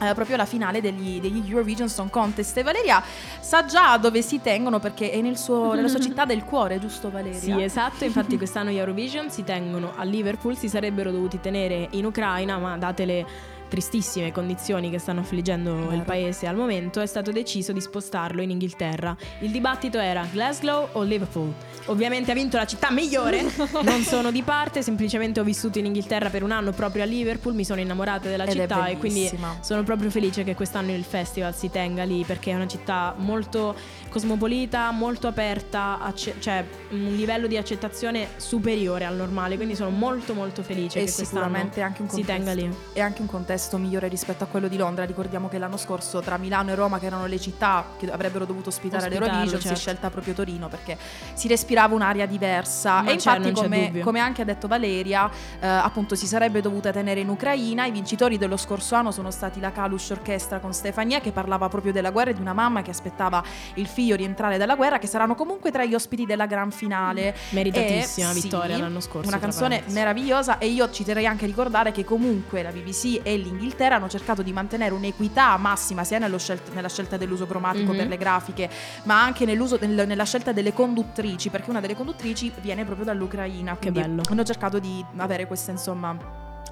eh, 0.00 0.14
proprio 0.14 0.36
la 0.36 0.44
finale 0.44 0.80
degli, 0.80 1.20
degli 1.20 1.48
Eurovision 1.48 1.88
Song 1.88 2.10
Contest 2.10 2.56
e 2.56 2.62
Valeria 2.62 3.02
sa 3.40 3.64
già 3.64 3.96
dove 3.96 4.22
si 4.22 4.40
tengono 4.40 4.78
perché 4.78 5.10
è 5.10 5.20
nel 5.20 5.36
suo- 5.36 5.74
nella 5.74 5.88
sua 5.88 5.98
città 6.00 6.24
del 6.24 6.44
cuore, 6.44 6.78
giusto 6.78 7.10
Valeria? 7.10 7.38
Sì, 7.38 7.62
esatto, 7.62 8.04
infatti 8.04 8.36
quest'anno 8.36 8.70
gli 8.70 8.78
Eurovision 8.78 9.30
si 9.30 9.44
tengono 9.44 9.92
a 9.96 10.04
Liverpool, 10.04 10.56
si 10.56 10.68
sarebbero 10.68 11.10
dovuti 11.10 11.40
tenere 11.40 11.88
in 11.92 12.04
Ucraina, 12.04 12.58
ma 12.58 12.76
date 12.76 13.04
le 13.04 13.26
tristissime 13.68 14.32
condizioni 14.32 14.90
che 14.90 14.98
stanno 14.98 15.20
affliggendo 15.20 15.72
il 15.72 15.88
Vero. 15.88 16.02
paese 16.02 16.46
al 16.46 16.56
momento, 16.56 17.00
è 17.00 17.06
stato 17.06 17.30
deciso 17.30 17.72
di 17.72 17.80
spostarlo 17.80 18.42
in 18.42 18.50
Inghilterra. 18.50 19.16
Il 19.40 19.50
dibattito 19.50 19.98
era 19.98 20.26
Glasgow 20.30 20.88
o 20.92 21.02
Liverpool. 21.02 21.52
Ovviamente 21.86 22.30
ha 22.30 22.34
vinto 22.34 22.56
la 22.56 22.66
città 22.66 22.90
migliore, 22.90 23.42
non 23.82 24.02
sono 24.02 24.30
di 24.30 24.42
parte, 24.42 24.82
semplicemente 24.82 25.40
ho 25.40 25.44
vissuto 25.44 25.78
in 25.78 25.86
Inghilterra 25.86 26.28
per 26.30 26.42
un 26.42 26.50
anno 26.50 26.72
proprio 26.72 27.02
a 27.02 27.06
Liverpool, 27.06 27.54
mi 27.54 27.64
sono 27.64 27.80
innamorata 27.80 28.28
della 28.28 28.44
Ed 28.44 28.52
città 28.52 28.86
e 28.86 28.96
quindi 28.98 29.30
sono 29.60 29.82
proprio 29.82 30.10
felice 30.10 30.44
che 30.44 30.54
quest'anno 30.54 30.92
il 30.92 31.04
festival 31.04 31.54
si 31.54 31.70
tenga 31.70 32.04
lì 32.04 32.24
perché 32.24 32.50
è 32.50 32.54
una 32.54 32.66
città 32.66 33.14
molto 33.16 33.74
cosmopolita, 34.08 34.90
molto 34.90 35.26
aperta, 35.26 35.98
acce- 36.00 36.34
cioè 36.38 36.64
un 36.90 37.14
livello 37.14 37.46
di 37.46 37.56
accettazione 37.56 38.28
superiore 38.36 39.04
al 39.04 39.16
normale, 39.16 39.56
quindi 39.56 39.74
sono 39.74 39.90
molto 39.90 40.34
molto 40.34 40.62
felice 40.62 41.00
e 41.00 41.04
che 41.04 41.10
sicuramente 41.10 41.82
anche 41.82 42.02
un 42.02 42.08
si 42.08 42.16
contesto, 42.16 42.44
tenga 42.44 42.60
lì. 42.60 42.74
e 42.92 43.00
anche 43.00 43.20
un 43.20 43.26
contesto 43.28 43.76
migliore 43.78 44.08
rispetto 44.08 44.44
a 44.44 44.46
quello 44.46 44.68
di 44.68 44.76
Londra. 44.76 45.04
Ricordiamo 45.04 45.48
che 45.48 45.58
l'anno 45.58 45.76
scorso 45.76 46.20
tra 46.20 46.36
Milano 46.36 46.70
e 46.70 46.74
Roma, 46.74 46.98
che 46.98 47.06
erano 47.06 47.26
le 47.26 47.38
città 47.38 47.84
che 47.98 48.10
avrebbero 48.10 48.44
dovuto 48.44 48.68
ospitare 48.70 49.08
l'Eurovision, 49.08 49.48
si 49.48 49.54
è 49.54 49.60
certo. 49.60 49.78
scelta 49.78 50.10
proprio 50.10 50.34
Torino 50.34 50.68
perché 50.68 50.96
si 51.34 51.48
respirava 51.48 51.94
un'aria 51.94 52.26
diversa. 52.26 53.02
Ma 53.02 53.10
e 53.10 53.16
c'è, 53.16 53.36
infatti, 53.36 53.52
come, 53.52 53.98
come 54.00 54.20
anche 54.20 54.42
ha 54.42 54.44
detto 54.44 54.66
Valeria, 54.66 55.30
eh, 55.60 55.66
appunto 55.66 56.14
si 56.14 56.26
sarebbe 56.26 56.60
dovuta 56.60 56.90
tenere 56.90 57.20
in 57.20 57.28
Ucraina. 57.28 57.86
I 57.86 57.90
vincitori 57.90 58.38
dello 58.38 58.56
scorso 58.56 58.94
anno 58.94 59.10
sono 59.10 59.30
stati 59.30 59.60
la 59.60 59.72
Kalush 59.72 60.10
Orchestra 60.10 60.58
con 60.58 60.72
Stefania, 60.72 61.20
che 61.20 61.32
parlava 61.32 61.68
proprio 61.68 61.92
della 61.92 62.10
guerra 62.10 62.30
e 62.30 62.34
di 62.34 62.40
una 62.40 62.52
mamma 62.52 62.82
che 62.82 62.90
aspettava 62.90 63.42
il 63.74 63.86
figlio 63.86 64.07
rientrare 64.16 64.56
dalla 64.58 64.74
guerra, 64.76 64.98
che 64.98 65.06
saranno 65.06 65.34
comunque 65.34 65.70
tra 65.70 65.84
gli 65.84 65.94
ospiti 65.94 66.26
della 66.26 66.46
gran 66.46 66.70
finale. 66.70 67.34
Meritatissima 67.50 68.30
E, 68.30 68.34
vittoria 68.34 68.74
sì, 68.76 68.80
l'anno 68.80 69.00
scorso. 69.00 69.28
Una 69.28 69.38
canzone 69.38 69.82
meravigliosa 69.88 70.58
e 70.58 70.66
io 70.68 70.90
ci 70.90 71.04
terrei 71.04 71.26
anche 71.26 71.44
a 71.44 71.46
ricordare 71.48 71.92
che 71.92 72.04
comunque 72.04 72.62
la 72.62 72.70
BBC 72.70 73.20
e 73.22 73.36
l'Inghilterra 73.36 73.96
hanno 73.96 74.08
cercato 74.08 74.42
di 74.42 74.52
mantenere 74.52 74.94
un'equità 74.94 75.56
massima 75.56 76.04
sia 76.04 76.18
nello 76.18 76.38
scelt- 76.38 76.72
nella 76.74 76.88
scelta 76.88 77.16
dell'uso 77.16 77.46
cromatico 77.46 77.92
Mhm. 77.92 77.96
per 77.98 78.08
le 78.08 78.16
grafiche 78.16 78.70
ma 79.04 79.22
anche 79.22 79.44
nell'uso- 79.44 79.78
nel- 79.80 80.06
nella 80.06 80.24
scelta 80.24 80.52
delle 80.52 80.72
conduttrici 80.72 81.48
perché 81.50 81.70
una 81.70 81.80
delle 81.80 81.94
conduttrici 81.96 82.52
viene 82.60 82.84
proprio 82.84 83.04
dall'Ucraina 83.06 83.76
Che 83.78 83.90
bello. 83.92 84.22
hanno 84.28 84.42
cercato 84.44 84.78
di 84.78 85.04
avere 85.16 85.46
questa 85.46 85.70
insomma 85.70 86.16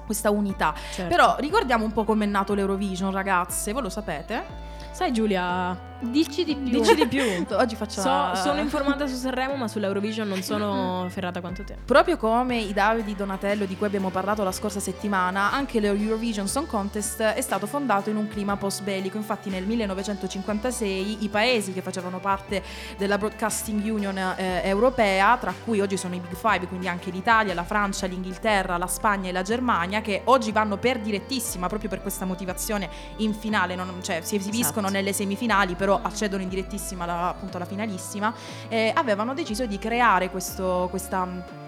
questa 0.05 0.29
unità 0.29 0.73
Certo. 0.93 1.09
però 1.13 1.35
ricordiamo 1.39 1.83
un 1.83 1.91
po' 1.91 2.03
com'è 2.03 2.25
nato 2.25 2.53
l'Eurovision 2.53 3.11
ragazze 3.11 3.73
voi 3.73 3.81
lo 3.81 3.89
sapete? 3.89 4.65
sai 4.91 5.11
Giulia, 5.11 5.77
Dici 5.99 6.43
di 6.43 6.55
più. 6.55 6.79
dici 6.79 6.93
di 6.95 7.07
più. 7.07 7.21
oggi 7.57 7.75
faccio 7.75 8.01
So- 8.01 8.07
la- 8.09 8.35
sono 8.35 8.59
informata 8.59 9.07
su 9.07 9.15
Sanremo, 9.15 9.55
ma 9.55 9.67
sull'Eurovision 9.67 10.27
non 10.27 10.41
sono 10.43 11.07
ferrata 11.09 11.39
quanto 11.41 11.63
te. 11.63 11.75
Proprio 11.85 12.17
come 12.17 12.57
i 12.59 12.71
Davidi 12.73 13.15
Donatello 13.15 13.65
di 13.65 13.75
cui 13.75 13.87
abbiamo 13.87 14.09
parlato 14.09 14.43
la 14.43 14.51
scorsa 14.51 14.79
settimana, 14.79 15.51
anche 15.51 15.79
l'Eurovision 15.79 16.47
Song 16.47 16.67
Contest 16.67 17.21
è 17.21 17.41
stato 17.41 17.65
fondato 17.65 18.09
in 18.09 18.15
un 18.15 18.27
clima 18.27 18.55
post-bellico. 18.57 19.17
Infatti 19.17 19.49
nel 19.49 19.65
1956 19.65 21.23
i 21.23 21.29
paesi 21.29 21.73
che 21.73 21.81
facevano 21.81 22.19
parte 22.19 22.61
della 22.97 23.17
Broadcasting 23.17 23.83
Union 23.83 24.17
eh, 24.17 24.61
europea, 24.63 25.37
tra 25.37 25.53
cui 25.63 25.79
oggi 25.81 25.97
sono 25.97 26.15
i 26.15 26.19
Big 26.19 26.35
Five, 26.35 26.67
quindi 26.67 26.87
anche 26.87 27.09
l'Italia, 27.09 27.53
la 27.53 27.63
Francia, 27.63 28.05
l'Inghilterra, 28.05 28.77
la 28.77 28.87
Spagna 28.87 29.29
e 29.29 29.31
la 29.31 29.41
Germania, 29.41 30.01
che 30.01 30.21
oggi 30.25 30.51
vanno 30.51 30.77
per 30.77 30.99
direttissima 30.99 31.67
proprio 31.67 31.89
per 31.89 32.01
questa 32.01 32.25
motivazione 32.25 32.89
in 33.17 33.33
finale, 33.33 33.75
non- 33.75 33.95
cioè 34.03 34.21
si 34.21 34.35
esibiscono 34.35 34.87
Esatto. 34.87 34.91
nelle 34.93 35.13
semifinali, 35.13 35.75
però 35.87 36.01
accedono 36.01 36.43
in 36.43 36.49
direttissima 36.49 37.05
alla, 37.05 37.29
appunto 37.29 37.55
alla 37.55 37.65
finalissima, 37.65 38.33
eh, 38.67 38.91
avevano 38.93 39.33
deciso 39.33 39.65
di 39.65 39.79
creare 39.79 40.29
questo, 40.29 40.87
questa 40.89 41.65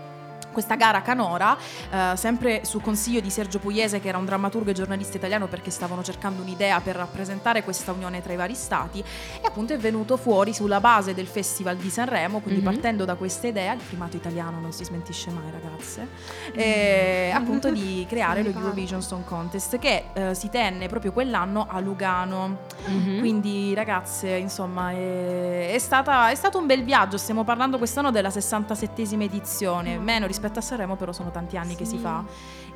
questa 0.51 0.75
gara 0.75 1.01
canora, 1.01 1.57
eh, 1.91 2.15
sempre 2.15 2.62
su 2.65 2.79
consiglio 2.81 3.19
di 3.19 3.29
Sergio 3.29 3.59
Pugliese, 3.59 3.99
che 3.99 4.07
era 4.07 4.17
un 4.17 4.25
drammaturgo 4.25 4.69
e 4.71 4.73
giornalista 4.73 5.17
italiano, 5.17 5.47
perché 5.47 5.69
stavano 5.71 6.03
cercando 6.03 6.41
un'idea 6.41 6.79
per 6.81 6.95
rappresentare 6.95 7.63
questa 7.63 7.91
unione 7.91 8.21
tra 8.21 8.33
i 8.33 8.35
vari 8.35 8.55
stati, 8.55 8.99
e 8.99 9.41
appunto 9.45 9.73
è 9.73 9.77
venuto 9.77 10.17
fuori 10.17 10.53
sulla 10.53 10.79
base 10.79 11.13
del 11.13 11.27
Festival 11.27 11.77
di 11.77 11.89
Sanremo, 11.89 12.39
quindi 12.39 12.62
Mhm. 12.62 12.65
partendo 12.65 13.05
da 13.05 13.15
questa 13.15 13.47
idea, 13.47 13.73
il 13.73 13.79
primato 13.85 14.15
italiano 14.17 14.59
non 14.59 14.71
si 14.71 14.83
smentisce 14.83 15.29
mai, 15.31 15.51
ragazze, 15.51 16.07
e 16.53 17.31
appunto 17.33 17.69
di 17.71 18.05
creare 18.07 18.43
lo. 18.43 18.49
Eurovision 18.49 19.01
Song 19.01 19.23
Contest, 19.25 19.77
che 19.79 20.05
eh, 20.13 20.33
si 20.33 20.49
tenne 20.49 20.88
proprio 20.88 21.12
quell'anno 21.12 21.67
a 21.69 21.79
Lugano. 21.79 22.59
Mhm. 22.85 23.19
Quindi, 23.19 23.73
ragazze, 23.73 24.29
insomma, 24.29 24.91
è, 24.91 25.71
è 25.73 25.77
stata- 25.79 26.29
è 26.29 26.35
stato 26.35 26.57
un 26.57 26.65
bel 26.65 26.83
viaggio. 26.83 27.17
Stiamo 27.17 27.43
parlando 27.43 27.77
quest'anno 27.77 28.12
della 28.12 28.29
67esima 28.29 29.23
edizione. 29.23 29.97
Meno 29.97 30.25
rispetto 30.25 30.38
a 30.60 30.62
Sanremo, 30.62 30.95
però 30.95 31.12
sono 31.12 31.32
tanti 31.32 31.58
anni 31.58 31.75
che 31.75 31.86
si 31.86 31.97
fa. 31.97 32.23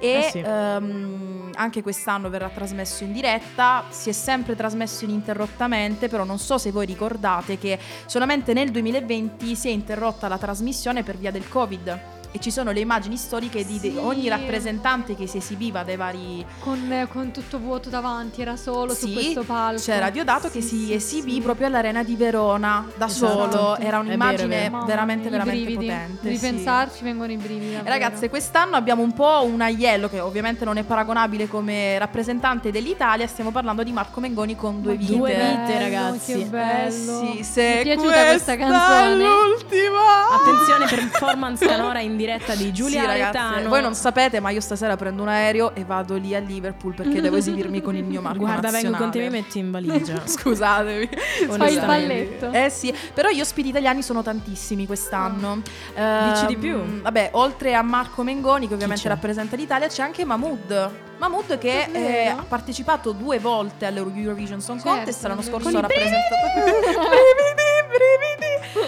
E 0.03 0.15
Eh 0.17 0.29
sì. 0.31 0.39
ehm, 0.39 1.51
anche 1.55 1.81
quest'anno 1.81 2.29
verrà 2.29 2.49
trasmesso 2.49 3.05
in 3.05 3.13
diretta. 3.13 3.85
Si 3.87 4.09
è 4.09 4.11
sempre 4.11 4.53
trasmesso 4.53 5.05
ininterrottamente, 5.05 6.09
però 6.09 6.25
non 6.25 6.39
so 6.39 6.57
se 6.57 6.71
voi 6.71 6.85
ricordate 6.85 7.57
che 7.57 7.79
solamente 8.05 8.51
nel 8.51 8.69
2020 8.69 9.55
si 9.55 9.69
è 9.69 9.71
interrotta 9.71 10.27
la 10.27 10.37
trasmissione 10.37 11.03
per 11.03 11.15
via 11.17 11.31
del 11.31 11.47
Covid. 11.47 11.99
E 12.35 12.39
ci 12.39 12.49
sono 12.49 12.71
le 12.71 12.79
immagini 12.79 13.15
storiche 13.15 13.63
di, 13.63 13.77
Sì. 13.77 13.93
ogni 13.95 14.27
rappresentante 14.27 15.13
che 15.15 15.27
si 15.27 15.37
esibiva 15.37 15.83
dai 15.83 15.97
vari 15.97 16.43
Con, 16.61 17.07
con 17.11 17.29
tutto 17.31 17.59
vuoto 17.59 17.91
davanti, 17.91 18.41
era 18.41 18.55
solo 18.55 18.91
su 18.95 19.05
Sì, 19.05 19.13
questo 19.13 19.43
palco. 19.43 19.79
C'era 19.79 20.09
Diodato 20.09 20.49
che 20.49 20.59
Sì, 20.61 20.67
si 20.67 20.85
sì, 20.87 20.93
esibì 20.95 21.39
proprio 21.41 21.67
all'Arena 21.67 22.03
di 22.03 22.15
Verona 22.15 22.87
da 22.97 23.05
Esatto. 23.05 23.27
solo. 23.51 23.75
Era 23.77 23.97
vero, 23.97 23.99
un'immagine 23.99 24.47
vero. 24.47 24.71
Mamma 24.71 24.85
veramente, 24.85 25.29
veramente 25.29 25.63
brividi. 25.63 25.85
potente. 25.85 26.29
Ripensarci 26.29 27.03
vengono 27.03 27.31
i 27.33 27.37
brividi. 27.37 27.73
Davvero. 27.75 27.89
Ragazze, 27.89 28.29
quest'anno 28.29 28.77
abbiamo 28.77 29.03
un 29.03 29.13
po' 29.13 29.43
un 29.45 29.61
agnello 29.93 30.09
che 30.09 30.19
ovviamente 30.19 30.65
non 30.65 30.77
è 30.77 30.83
paragonabile 30.83 31.47
come 31.47 31.97
rappresentante 31.97 32.71
dell'Italia. 32.71 33.27
Stiamo 33.27 33.51
parlando 33.51 33.83
di 33.83 33.91
Marco 33.91 34.19
Mengoni 34.19 34.55
con 34.55 34.81
due 34.81 34.95
vite. 34.95 35.15
Due 35.15 35.29
vite, 35.33 35.73
bello, 35.73 35.79
ragazzi. 35.79 36.33
Che 36.33 36.39
Eh 36.39 36.45
bello. 36.45 37.31
sì, 37.35 37.43
se 37.43 37.61
Mi 37.61 37.79
è 37.79 37.81
piaciuta 37.83 38.25
questa 38.25 38.55
canzone. 38.57 39.23
l'ultima. 39.23 40.29
Attenzione, 40.33 40.85
performance 40.87 41.65
canora 41.65 41.99
in 41.99 42.17
diretta 42.17 42.55
di 42.55 42.71
Giulia 42.73 43.01
Sì, 43.03 43.07
Aretano. 43.07 43.69
Voi 43.69 43.81
non 43.81 43.93
sapete, 43.93 44.39
ma 44.39 44.49
io 44.49 44.61
stasera 44.61 44.95
prendo 44.95 45.21
un 45.21 45.27
aereo 45.29 45.75
e 45.75 45.83
vado 45.83 46.15
lì 46.15 46.33
a 46.35 46.39
Liverpool 46.39 46.93
perché 46.93 47.21
devo 47.21 47.35
esibirmi 47.37 47.81
con 47.81 47.95
il 47.95 48.03
mio 48.03 48.21
Marco 48.21 48.39
Guarda, 48.39 48.71
vengo 48.71 48.89
nazionale. 48.91 49.03
con 49.03 49.11
te 49.11 49.19
e 49.19 49.29
mi 49.29 49.29
metti 49.29 49.59
in 49.59 49.71
valigia. 49.71 50.21
Scusatemi. 50.25 51.09
Fai 51.49 51.73
il 51.73 51.79
balletto. 51.85 52.51
Eh 52.51 52.69
sì, 52.69 52.93
però 53.13 53.29
gli 53.29 53.39
ospiti 53.41 53.69
italiani 53.69 54.01
sono 54.01 54.21
tantissimi 54.23 54.85
quest'anno. 54.85 55.61
Ehm, 55.95 56.31
Dici 56.33 56.45
di 56.47 56.57
più? 56.57 57.01
Vabbè, 57.01 57.29
oltre 57.33 57.75
a 57.75 57.81
Marco 57.81 58.23
Mengoni, 58.23 58.67
che 58.67 58.73
ovviamente 58.73 59.07
rappresenta 59.07 59.55
l'Italia, 59.55 59.71
c'è 59.87 60.03
anche 60.03 60.25
Mahmood. 60.25 60.91
Mahmood 61.17 61.57
che 61.57 61.87
eh, 61.91 62.27
ha 62.27 62.43
partecipato 62.47 63.11
due 63.11 63.39
volte 63.39 63.85
all'Eurovision 63.85 64.61
Song 64.61 64.79
Certo, 64.79 64.95
Contest, 64.95 65.25
l'anno 65.25 65.41
scorso 65.41 65.69
ha 65.69 65.81
rappresentato... 65.81 66.35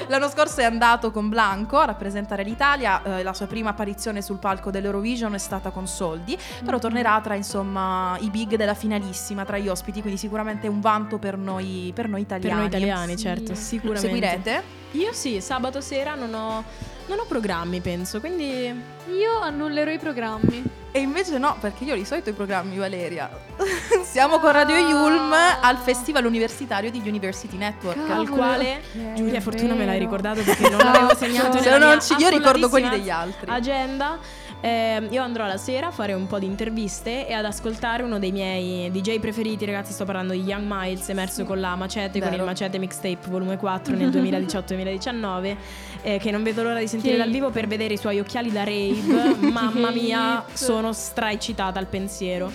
L'anno 0.08 0.30
scorso 0.30 0.60
è 0.60 0.64
andato 0.64 1.12
con 1.12 1.30
Blanco 1.30 1.80
a 1.80 1.86
rappresentare 1.86 2.44
l'Italia, 2.44 3.02
eh, 3.04 3.24
la 3.24 3.34
sua 3.34 3.48
prima 3.48 3.72
apparizione 3.72 4.22
sul 4.22 4.38
palco 4.38 4.70
dell'Eurovision 4.70 5.34
è 5.34 5.38
stata 5.40 5.72
con 5.72 5.88
Soldi, 5.88 6.38
però 6.64 6.78
tornerà 6.78 7.20
tra 7.22 7.34
insomma 7.36 8.16
i 8.20 8.30
big 8.30 8.56
della 8.56 8.76
finalissima, 8.76 9.46
tra 9.46 9.58
gli 9.58 9.68
ospiti, 9.68 10.02
quindi 10.02 10.20
sicuramente 10.20 10.68
è 10.68 10.70
un 10.70 10.80
vanto 10.80 11.18
per 11.18 11.38
noi, 11.38 11.92
per 11.96 12.08
noi 12.08 12.24
Per 12.26 12.38
italiani. 12.38 12.60
noi 12.60 12.68
italiani, 12.68 13.18
certo, 13.18 13.56
sicuramente. 13.56 14.08
Seguirete? 14.08 14.64
Io 14.96 15.12
sì, 15.14 15.42
sabato 15.42 15.82
sera 15.82 16.16
non 16.16 16.34
ho, 16.34 16.64
non 17.08 17.20
ho 17.20 17.26
programmi, 17.28 17.80
penso, 17.82 18.20
quindi... 18.20 18.94
Io 19.08 19.40
annullerò 19.40 19.92
i 19.92 20.00
programmi. 20.00 20.64
E 20.92 21.00
invece 21.00 21.38
no, 21.38 21.58
perché 21.60 21.84
io 21.84 21.94
di 21.96 22.06
solito 22.06 22.30
i 22.30 22.34
programmi, 22.34 22.78
Valeria. 22.78 23.30
Siamo 24.04 24.40
con 24.40 24.52
Radio 24.52 24.78
Yulm 24.78 25.32
al 25.62 25.78
Festival 25.78 26.26
Universitario 26.26 26.90
di 26.90 27.02
University 27.06 27.56
Network. 27.58 27.98
al 28.00 28.08
Cavolo, 28.08 28.36
quale 28.36 28.82
che 28.94 29.14
Giulia 29.14 29.42
Fortuna 29.42 29.74
me 29.76 29.86
l'hai 29.86 30.00
ricordato 30.00 30.42
perché 30.42 30.70
non 30.70 30.80
l'avevo 30.80 31.14
segnato 31.16 31.62
Se 31.62 31.70
no 31.70 31.78
non 31.78 32.02
ci- 32.02 32.16
io 32.18 32.30
ricordo 32.30 32.70
quelli 32.70 32.90
degli 32.90 33.10
altri. 33.10 33.52
agenda 33.52 34.18
Eh, 34.62 35.08
io 35.12 35.22
andrò 35.22 35.46
la 35.46 35.58
sera 35.58 35.88
a 35.88 35.92
fare 35.92 36.14
un 36.14 36.26
po' 36.26 36.40
di 36.40 36.48
interviste 36.48 37.28
e 37.28 37.34
ad 37.34 37.46
ascoltare 37.46 38.02
uno 38.02 38.18
dei 38.18 38.32
miei 38.32 38.90
DJ 38.90 39.20
preferiti 39.20 39.64
ragazzi 39.64 39.94
sto 39.94 40.06
parlando 40.06 40.34
di 40.34 40.40
Young 40.42 40.66
Miles 40.68 41.08
emerso 41.10 41.44
con 41.44 41.60
la 41.60 41.76
Macete 41.76 42.20
con 42.20 42.30
Vero. 42.32 42.42
il 42.42 42.48
Macete 42.48 42.80
Mixtape 42.80 43.20
volume 43.30 43.58
4 43.58 43.96
nel 43.96 44.10
2018-2019 44.16 45.56
eh, 46.02 46.18
che 46.18 46.32
non 46.32 46.42
vedo 46.42 46.64
l'ora 46.64 46.80
di 46.80 46.88
sentire 46.88 47.14
Che- 47.14 47.20
dal 47.20 47.30
vivo 47.30 47.52
per 47.52 47.68
vedere 47.68 47.94
i 47.94 47.98
suoi 47.98 48.20
occhiali 48.20 48.52
da 48.52 48.64
rave. 48.64 48.96
Mamma 49.52 49.92
mia 49.92 50.44
sono 50.52 50.94
straeccitata 50.94 51.78
al 51.78 51.86
pensiero. 51.88 52.52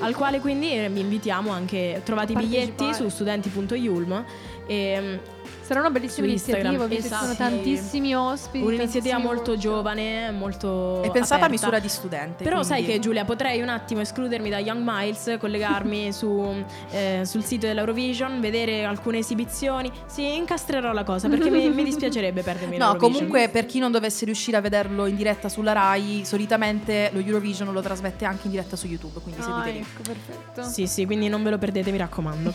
Al 0.00 0.16
quale 0.16 0.40
quindi 0.40 0.72
eh, 0.72 0.88
vi 0.88 1.00
invitiamo 1.00 1.50
anche 1.52 2.00
trovate 2.04 2.32
i 2.32 2.36
biglietti 2.36 2.92
su 2.92 3.08
studenti.yulm 3.08 4.24
e 4.66 5.20
Sarà 5.60 5.80
una 5.80 5.90
bellissima 5.90 6.26
iniziativa, 6.26 6.86
che 6.88 6.96
ci 6.96 7.08
sono 7.08 7.20
Esatto. 7.32 7.36
tantissimi 7.36 8.14
ospiti. 8.14 8.64
un'iniziativa 8.64 9.14
tantissimi 9.16 9.22
molto 9.22 9.56
giovane, 9.56 10.30
molto 10.30 11.02
È 11.02 11.10
pensata 11.10 11.46
a 11.46 11.48
misura 11.48 11.78
di 11.78 11.88
studente. 11.88 12.42
Però 12.44 12.62
sai 12.62 12.78
quindi- 12.78 12.92
che 12.92 12.98
Giulia 12.98 13.24
potrei 13.24 13.60
un 13.60 13.68
attimo 13.68 14.00
escludermi 14.00 14.50
da 14.50 14.58
Young 14.58 14.82
Miles, 14.84 15.36
collegarmi 15.38 16.12
su, 16.12 16.54
eh, 16.90 17.22
sul 17.24 17.44
sito 17.44 17.66
dell'Eurovision, 17.66 18.40
vedere 18.40 18.84
alcune 18.84 19.18
esibizioni. 19.18 19.90
Sì, 20.06 20.34
incastrerò 20.36 20.92
la 20.92 21.04
cosa 21.04 21.28
perché 21.28 21.48
mi, 21.50 21.68
mi 21.70 21.84
dispiacerebbe 21.84 22.42
perdermi 22.42 22.76
No, 22.76 22.86
l'Eurovision. 22.92 23.12
comunque 23.12 23.48
per 23.48 23.66
chi 23.66 23.78
non 23.78 23.92
dovesse 23.92 24.24
riuscire 24.24 24.56
a 24.56 24.60
vederlo 24.60 25.06
in 25.06 25.16
diretta 25.16 25.48
sulla 25.48 25.72
Rai, 25.72 26.22
solitamente 26.24 27.10
lo 27.12 27.20
Eurovision 27.20 27.72
lo 27.72 27.80
trasmette 27.80 28.24
anche 28.24 28.42
in 28.46 28.50
diretta 28.50 28.76
su 28.76 28.86
YouTube, 28.86 29.20
quindi 29.20 29.40
Ah, 29.40 29.44
seguiteli. 29.44 29.78
ecco, 29.78 30.02
perfetto. 30.02 30.62
Sì, 30.68 30.86
sì, 30.86 31.06
quindi 31.06 31.28
non 31.28 31.42
ve 31.42 31.50
lo 31.50 31.58
perdete, 31.58 31.90
mi 31.90 31.98
raccomando. 31.98 32.52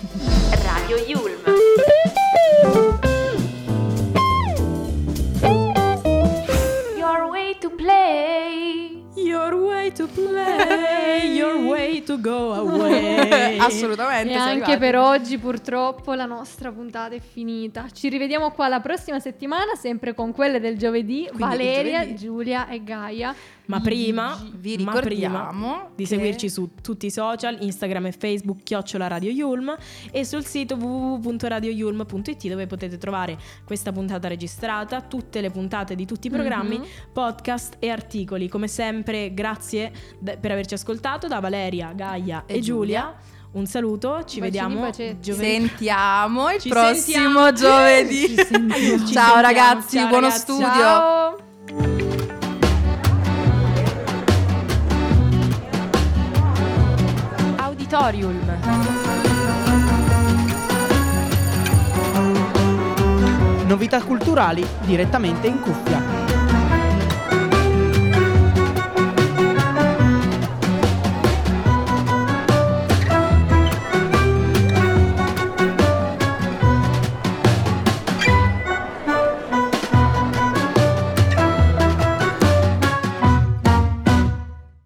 Radio 0.64 0.98
Yulm. 1.08 2.16
Your 6.98 7.30
way 7.30 7.58
to 7.60 7.70
play. 7.70 9.06
Your 9.16 9.56
way 9.56 9.92
to 9.94 10.08
play, 10.08 11.34
your 11.34 11.58
way 11.68 12.04
to 12.04 12.20
go 12.22 12.54
away. 12.54 13.58
Assolutamente. 13.58 14.32
E 14.32 14.36
anche 14.36 14.72
arrivati. 14.72 14.78
per 14.78 14.96
oggi 14.96 15.38
purtroppo 15.40 16.14
la 16.14 16.26
nostra 16.26 16.72
puntata 16.72 17.16
è 17.16 17.20
finita. 17.20 17.88
Ci 17.92 18.08
rivediamo 18.08 18.52
qua 18.52 18.68
la 18.68 18.80
prossima 18.80 19.20
settimana, 19.20 19.74
sempre 19.76 20.14
con 20.14 20.32
quelle 20.34 20.60
del 20.60 20.78
giovedì. 20.78 21.26
Quindi 21.26 21.44
Valeria, 21.44 22.02
giovedì. 22.02 22.16
Giulia 22.16 22.68
e 22.68 22.84
Gaia. 22.84 23.36
Ma 23.68 23.82
prima, 23.82 24.38
Vi 24.54 24.78
ma 24.84 24.92
prima 24.94 25.00
ricordiamo 25.00 25.90
di 25.96 26.06
seguirci 26.06 26.50
su 26.50 26.70
tutti 26.82 27.08
i 27.08 27.12
social, 27.12 27.58
Instagram 27.60 28.06
e 28.08 28.12
Facebook, 28.14 28.64
chiocciola 28.64 29.08
Radio 29.08 29.30
Yulm 29.30 29.76
e 30.12 30.24
sul 30.24 30.46
sito 30.46 30.76
www.radioyulm.it 30.76 32.48
dove 32.48 32.66
potete 32.66 32.98
trovare 32.98 33.38
questa 33.66 33.92
puntata 33.92 34.28
registrata, 34.30 35.02
tutte 35.02 35.42
le 35.42 35.50
puntate 35.52 35.96
di 35.96 36.06
tutti 36.06 36.28
i 36.28 36.30
programmi, 36.30 36.78
Mhm. 36.80 36.86
podcast 37.12 37.76
e 37.80 37.90
articoli. 37.90 38.48
Come 38.48 38.68
sempre, 38.70 39.34
grazie 39.34 39.92
d- 40.20 40.38
per 40.38 40.52
averci 40.52 40.74
ascoltato 40.76 41.28
da 41.28 41.40
Valeria, 41.42 41.92
Gaia 41.94 42.44
e, 42.46 42.56
E 42.58 42.60
Giulia. 42.62 43.14
Un 43.52 43.66
saluto, 43.66 44.24
ci 44.26 44.40
Bacini, 44.40 44.42
vediamo 44.42 44.80
bacetti. 44.82 45.22
giovedì. 45.22 45.68
Sentiamo 45.68 46.52
il 46.52 46.62
Ci 46.62 46.70
prossimo 46.70 46.96
sentiamo. 46.96 47.52
giovedì. 47.54 48.28
Ci 48.28 48.36
sentiamo. 48.36 48.74
Ci 48.74 48.80
Ciao 48.80 48.98
sentiamo. 49.06 49.42
ragazzi, 49.42 49.98
Ciao, 49.98 50.08
buono 50.08 50.28
ragazzi. 50.28 50.42
studio. 50.42 50.68
Ciao. 50.68 51.97
Auditorium. 57.98 58.46
Novità 63.66 64.02
culturali 64.04 64.66
direttamente 64.86 65.48
in 65.48 65.60
cuffia. 65.60 66.27